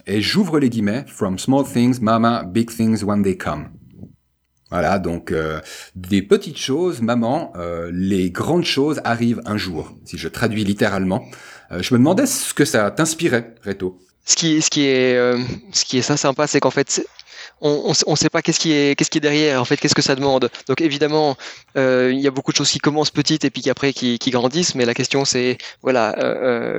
et 0.09 0.21
j'ouvre 0.21 0.59
les 0.59 0.71
guillemets, 0.71 1.05
From 1.07 1.39
small 1.39 1.65
things, 1.65 2.01
mama, 2.01 2.43
big 2.45 2.71
things 2.71 3.05
when 3.05 3.23
they 3.23 3.37
come. 3.37 3.78
Voilà, 4.71 4.99
donc 4.99 5.33
euh, 5.33 5.61
des 5.95 6.21
petites 6.21 6.59
choses, 6.59 7.01
maman, 7.01 7.53
euh, 7.57 7.91
les 7.93 8.31
grandes 8.31 8.65
choses 8.67 9.01
arrivent 9.05 9.41
un 9.47 9.57
jour, 9.57 9.97
si 10.05 10.19
je 10.19 10.29
traduis 10.29 10.65
littéralement. 10.65 11.25
Euh, 11.73 11.83
je 11.83 11.95
me 11.95 11.99
demandais 11.99 12.27
ce 12.27 12.53
que 12.53 12.67
ça 12.67 12.91
t'inspirait, 12.91 13.55
Reto. 13.65 13.99
Ce 14.27 14.37
qui, 14.37 14.61
ce 14.61 14.69
qui 14.69 14.85
est, 14.85 15.17
ce 15.73 15.85
qui 15.87 15.97
est 15.97 16.03
ça 16.03 16.19
sympa, 16.19 16.47
c'est 16.47 16.61
qu'en 16.61 16.71
fait, 16.71 17.03
on 17.63 17.95
ne 18.07 18.17
sait 18.17 18.29
pas 18.29 18.43
qu'est-ce 18.43 18.61
qui 18.61 18.73
est 18.73 18.95
qu'est-ce 18.95 19.09
qui 19.09 19.19
est 19.19 19.23
derrière 19.23 19.61
en 19.61 19.65
fait 19.65 19.79
qu'est-ce 19.79 19.95
que 19.95 20.03
ça 20.03 20.15
demande 20.15 20.49
donc 20.69 20.81
évidemment 20.81 21.37
il 21.75 22.21
y 22.21 22.29
a 22.29 22.31
beaucoup 22.31 22.53
de 22.53 22.57
choses 22.57 22.71
qui 22.71 22.79
commencent 22.79 23.11
petites 23.11 23.45
et 23.45 23.51
puis 23.51 23.63
qui 23.63 23.71
après 23.71 23.93
qui, 23.93 24.19
grandissent 24.31 24.77
mais 24.77 24.85
la 24.85 24.95
question 24.95 25.25
c'est 25.25 25.59
voilà 25.83 26.15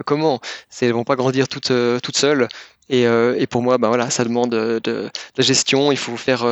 comment? 0.06 0.40
C'est 0.70 0.86
elles 0.86 0.94
vont 0.94 1.04
pas 1.04 1.18
grandir 1.18 1.50
toutes 1.50 1.74
toutes 2.02 2.18
seules 2.18 2.48
et, 2.90 3.48
pour 3.48 3.62
moi, 3.62 3.78
bah 3.78 3.88
voilà, 3.88 4.10
ça 4.10 4.24
demande 4.24 4.50
de, 4.50 5.10
la 5.38 5.44
gestion. 5.44 5.92
Il 5.92 5.98
faut 5.98 6.18
faire 6.18 6.44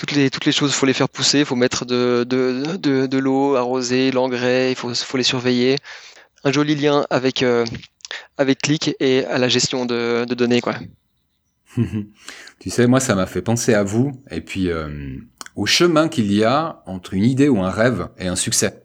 toutes 0.00 0.12
les 0.12 0.30
toutes 0.30 0.46
les 0.46 0.52
choses. 0.52 0.72
Faut 0.72 0.86
les 0.86 0.94
faire 0.94 1.08
pousser. 1.08 1.44
Faut 1.44 1.56
mettre 1.56 1.84
de 1.84 3.18
l'eau, 3.18 3.54
arroser, 3.54 4.10
l'engrais. 4.10 4.72
Il 4.72 4.76
faut 4.76 5.16
les 5.16 5.22
surveiller. 5.22 5.76
Un 6.42 6.52
joli 6.52 6.74
lien 6.74 7.06
avec 7.10 7.42
euh, 7.42 7.66
Click 8.62 8.96
et 8.98 9.26
à 9.26 9.36
la 9.36 9.48
gestion 9.48 9.84
de, 9.84 10.24
de 10.24 10.34
données, 10.34 10.62
quoi. 10.62 10.74
tu 12.58 12.70
sais, 12.70 12.86
moi, 12.86 12.98
ça 12.98 13.14
m'a 13.14 13.26
fait 13.26 13.42
penser 13.42 13.74
à 13.74 13.84
vous 13.84 14.12
et 14.30 14.40
puis 14.40 14.70
au 15.54 15.66
chemin 15.66 16.08
qu'il 16.08 16.32
y 16.32 16.42
a 16.42 16.82
entre 16.86 17.14
une 17.14 17.24
idée 17.24 17.48
ou 17.48 17.60
un 17.62 17.70
rêve 17.70 18.08
et 18.18 18.26
un 18.26 18.36
succès. 18.36 18.79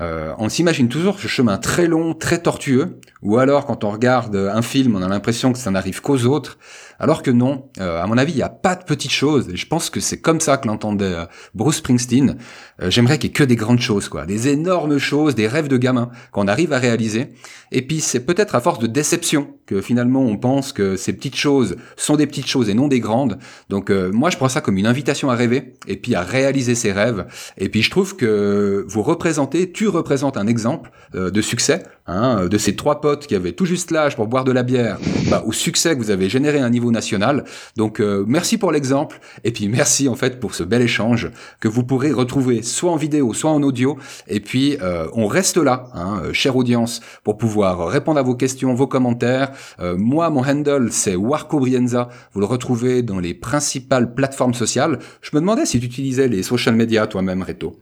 Euh, 0.00 0.32
on 0.38 0.48
s'imagine 0.48 0.88
toujours 0.88 1.18
ce 1.18 1.26
chemin 1.26 1.58
très 1.58 1.86
long, 1.86 2.14
très 2.14 2.40
tortueux, 2.40 3.00
ou 3.22 3.38
alors 3.38 3.66
quand 3.66 3.84
on 3.84 3.90
regarde 3.90 4.36
un 4.36 4.62
film, 4.62 4.96
on 4.96 5.02
a 5.02 5.08
l'impression 5.08 5.52
que 5.52 5.58
ça 5.58 5.70
n'arrive 5.70 6.00
qu'aux 6.00 6.24
autres, 6.24 6.58
alors 6.98 7.22
que 7.22 7.30
non, 7.30 7.68
euh, 7.80 8.02
à 8.02 8.06
mon 8.06 8.16
avis, 8.16 8.32
il 8.32 8.36
n'y 8.36 8.42
a 8.42 8.48
pas 8.48 8.76
de 8.76 8.84
petites 8.84 9.12
choses. 9.12 9.48
Et 9.48 9.56
je 9.56 9.66
pense 9.66 9.90
que 9.90 10.00
c'est 10.00 10.20
comme 10.20 10.40
ça 10.40 10.56
que 10.56 10.68
l'entendait 10.68 11.04
euh, 11.04 11.24
Bruce 11.54 11.76
Springsteen. 11.76 12.38
J'aimerais 12.80 13.18
qu'il 13.18 13.30
y 13.30 13.30
ait 13.30 13.34
que 13.34 13.44
des 13.44 13.56
grandes 13.56 13.80
choses, 13.80 14.08
quoi, 14.08 14.24
des 14.24 14.48
énormes 14.48 14.98
choses, 14.98 15.34
des 15.34 15.48
rêves 15.48 15.68
de 15.68 15.76
gamin 15.76 16.10
qu'on 16.30 16.46
arrive 16.46 16.72
à 16.72 16.78
réaliser. 16.78 17.34
Et 17.72 17.82
puis 17.82 18.00
c'est 18.00 18.20
peut-être 18.20 18.54
à 18.54 18.60
force 18.60 18.78
de 18.78 18.86
déception 18.86 19.57
que 19.68 19.82
finalement 19.82 20.22
on 20.22 20.38
pense 20.38 20.72
que 20.72 20.96
ces 20.96 21.12
petites 21.12 21.36
choses 21.36 21.76
sont 21.96 22.16
des 22.16 22.26
petites 22.26 22.48
choses 22.48 22.70
et 22.70 22.74
non 22.74 22.88
des 22.88 23.00
grandes. 23.00 23.38
Donc 23.68 23.90
moi 23.90 24.30
je 24.30 24.38
prends 24.38 24.48
ça 24.48 24.60
comme 24.60 24.78
une 24.78 24.86
invitation 24.86 25.28
à 25.28 25.34
rêver 25.34 25.74
et 25.86 25.96
puis 25.96 26.14
à 26.14 26.22
réaliser 26.22 26.74
ses 26.74 26.90
rêves. 26.90 27.26
Et 27.58 27.68
puis 27.68 27.82
je 27.82 27.90
trouve 27.90 28.16
que 28.16 28.86
vous 28.88 29.02
représentez, 29.02 29.70
tu 29.70 29.86
représente 29.88 30.36
un 30.36 30.46
exemple 30.46 30.90
euh, 31.14 31.30
de 31.30 31.42
succès, 31.42 31.82
hein, 32.06 32.46
de 32.46 32.58
ces 32.58 32.74
trois 32.74 33.00
potes 33.00 33.26
qui 33.26 33.34
avaient 33.34 33.52
tout 33.52 33.66
juste 33.66 33.90
l'âge 33.90 34.16
pour 34.16 34.26
boire 34.26 34.44
de 34.44 34.52
la 34.52 34.62
bière, 34.62 34.98
bah, 35.30 35.42
au 35.46 35.52
succès 35.52 35.94
que 35.94 35.98
vous 35.98 36.10
avez 36.10 36.28
généré 36.28 36.58
à 36.58 36.64
un 36.64 36.70
niveau 36.70 36.90
national. 36.90 37.44
Donc 37.76 38.00
euh, 38.00 38.24
merci 38.26 38.58
pour 38.58 38.72
l'exemple, 38.72 39.20
et 39.44 39.52
puis 39.52 39.68
merci 39.68 40.08
en 40.08 40.14
fait 40.14 40.40
pour 40.40 40.54
ce 40.54 40.62
bel 40.62 40.82
échange 40.82 41.30
que 41.60 41.68
vous 41.68 41.84
pourrez 41.84 42.12
retrouver 42.12 42.62
soit 42.62 42.90
en 42.90 42.96
vidéo, 42.96 43.34
soit 43.34 43.50
en 43.50 43.62
audio. 43.62 43.98
Et 44.26 44.40
puis 44.40 44.78
euh, 44.82 45.06
on 45.12 45.26
reste 45.26 45.56
là, 45.56 45.84
hein, 45.94 46.22
chère 46.32 46.56
audience, 46.56 47.00
pour 47.24 47.38
pouvoir 47.38 47.88
répondre 47.88 48.18
à 48.18 48.22
vos 48.22 48.34
questions, 48.34 48.74
vos 48.74 48.86
commentaires. 48.86 49.52
Moi, 49.78 50.30
mon 50.30 50.44
handle, 50.44 50.88
c'est 50.92 51.16
Warco 51.16 51.60
Brienza. 51.60 52.08
Vous 52.32 52.40
le 52.40 52.46
retrouvez 52.46 53.02
dans 53.02 53.20
les 53.20 53.34
principales 53.34 54.14
plateformes 54.14 54.54
sociales. 54.54 54.98
Je 55.20 55.30
me 55.34 55.40
demandais 55.40 55.66
si 55.66 55.80
tu 55.80 55.86
utilisais 55.86 56.28
les 56.28 56.42
social 56.42 56.74
media 56.74 57.06
toi-même, 57.06 57.42
Reto. 57.42 57.78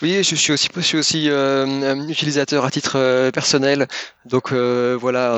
Oui, 0.00 0.22
je 0.22 0.36
suis 0.36 0.52
aussi, 0.96 1.28
euh, 1.28 2.06
utilisateur 2.08 2.64
à 2.64 2.70
titre 2.70 2.96
euh, 2.96 3.32
personnel. 3.32 3.88
Donc 4.26 4.52
euh, 4.52 4.96
voilà, 5.00 5.36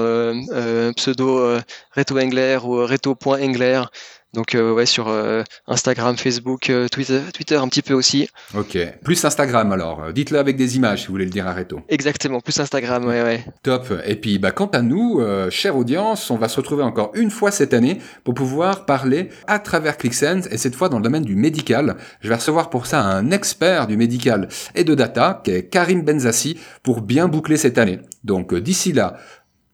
pseudo 0.97 1.57
Reto 1.97 2.19
Engler 2.19 2.59
ou 2.63 2.85
Reto.engler. 2.85 3.85
Donc 4.33 4.55
euh, 4.55 4.73
ouais 4.73 4.87
sur 4.87 5.09
euh, 5.09 5.43
Instagram, 5.67 6.17
Facebook, 6.17 6.71
euh, 6.71 6.87
Twitter, 6.89 7.21
Twitter 7.35 7.57
un 7.57 7.67
petit 7.67 7.83
peu 7.83 7.95
aussi. 7.95 8.29
Ok. 8.57 8.79
Plus 9.03 9.25
Instagram 9.25 9.73
alors. 9.73 10.13
Dites-le 10.13 10.39
avec 10.39 10.57
des 10.57 10.77
images 10.77 11.01
si 11.01 11.07
vous 11.09 11.15
voulez 11.15 11.25
le 11.25 11.31
dire 11.31 11.49
à 11.49 11.53
Reto. 11.53 11.81
Exactement. 11.89 12.41
Plus 12.41 12.59
Instagram. 12.61 13.05
Ouais 13.07 13.23
ouais. 13.23 13.45
Top. 13.63 13.93
Et 14.07 14.15
puis 14.15 14.39
bah 14.39 14.53
quant 14.53 14.69
à 14.69 14.83
nous, 14.83 15.21
chère 15.51 15.77
audience, 15.77 16.31
on 16.31 16.37
va 16.37 16.49
se 16.49 16.57
retrouver 16.57 16.85
encore 16.85 17.11
une 17.15 17.31
fois 17.31 17.51
cette 17.51 17.75
année 17.75 17.99
pour 18.23 18.35
pouvoir 18.35 18.87
parler 18.87 19.31
à 19.49 19.59
travers 19.59 19.97
ClickSense 19.97 20.47
et 20.51 20.59
cette 20.59 20.77
fois 20.77 20.89
dans 20.89 20.99
le 20.99 21.05
domaine 21.05 21.25
du 21.25 21.35
médical. 21.35 21.97
Je 22.21 22.29
vais 22.29 22.37
recevoir 22.37 22.71
pour 22.71 22.87
ça 22.87 23.03
un 23.03 23.33
expert 23.33 23.89
du 23.89 23.97
médical 23.97 24.49
et 24.77 24.85
de 24.85 24.95
data 24.95 25.41
qui 25.45 25.51
est 25.51 25.69
Karim 25.69 26.03
Benzassi 26.03 26.59
pour 26.83 27.03
bien 27.03 27.27
boucler 27.27 27.57
cette 27.57 27.79
année. 27.79 27.99
Donc 28.23 28.55
d'ici 28.55 28.93
là, 28.93 29.17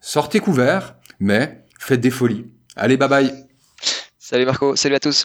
sortez 0.00 0.40
couverts, 0.40 0.96
mais 1.20 1.64
faites 1.78 2.00
des 2.00 2.10
folies. 2.10 2.46
Allez, 2.74 2.96
bye 2.96 3.08
bye. 3.08 3.46
Salut 4.28 4.44
Marco, 4.44 4.74
salut 4.74 4.96
à 4.96 4.98
tous. 4.98 5.24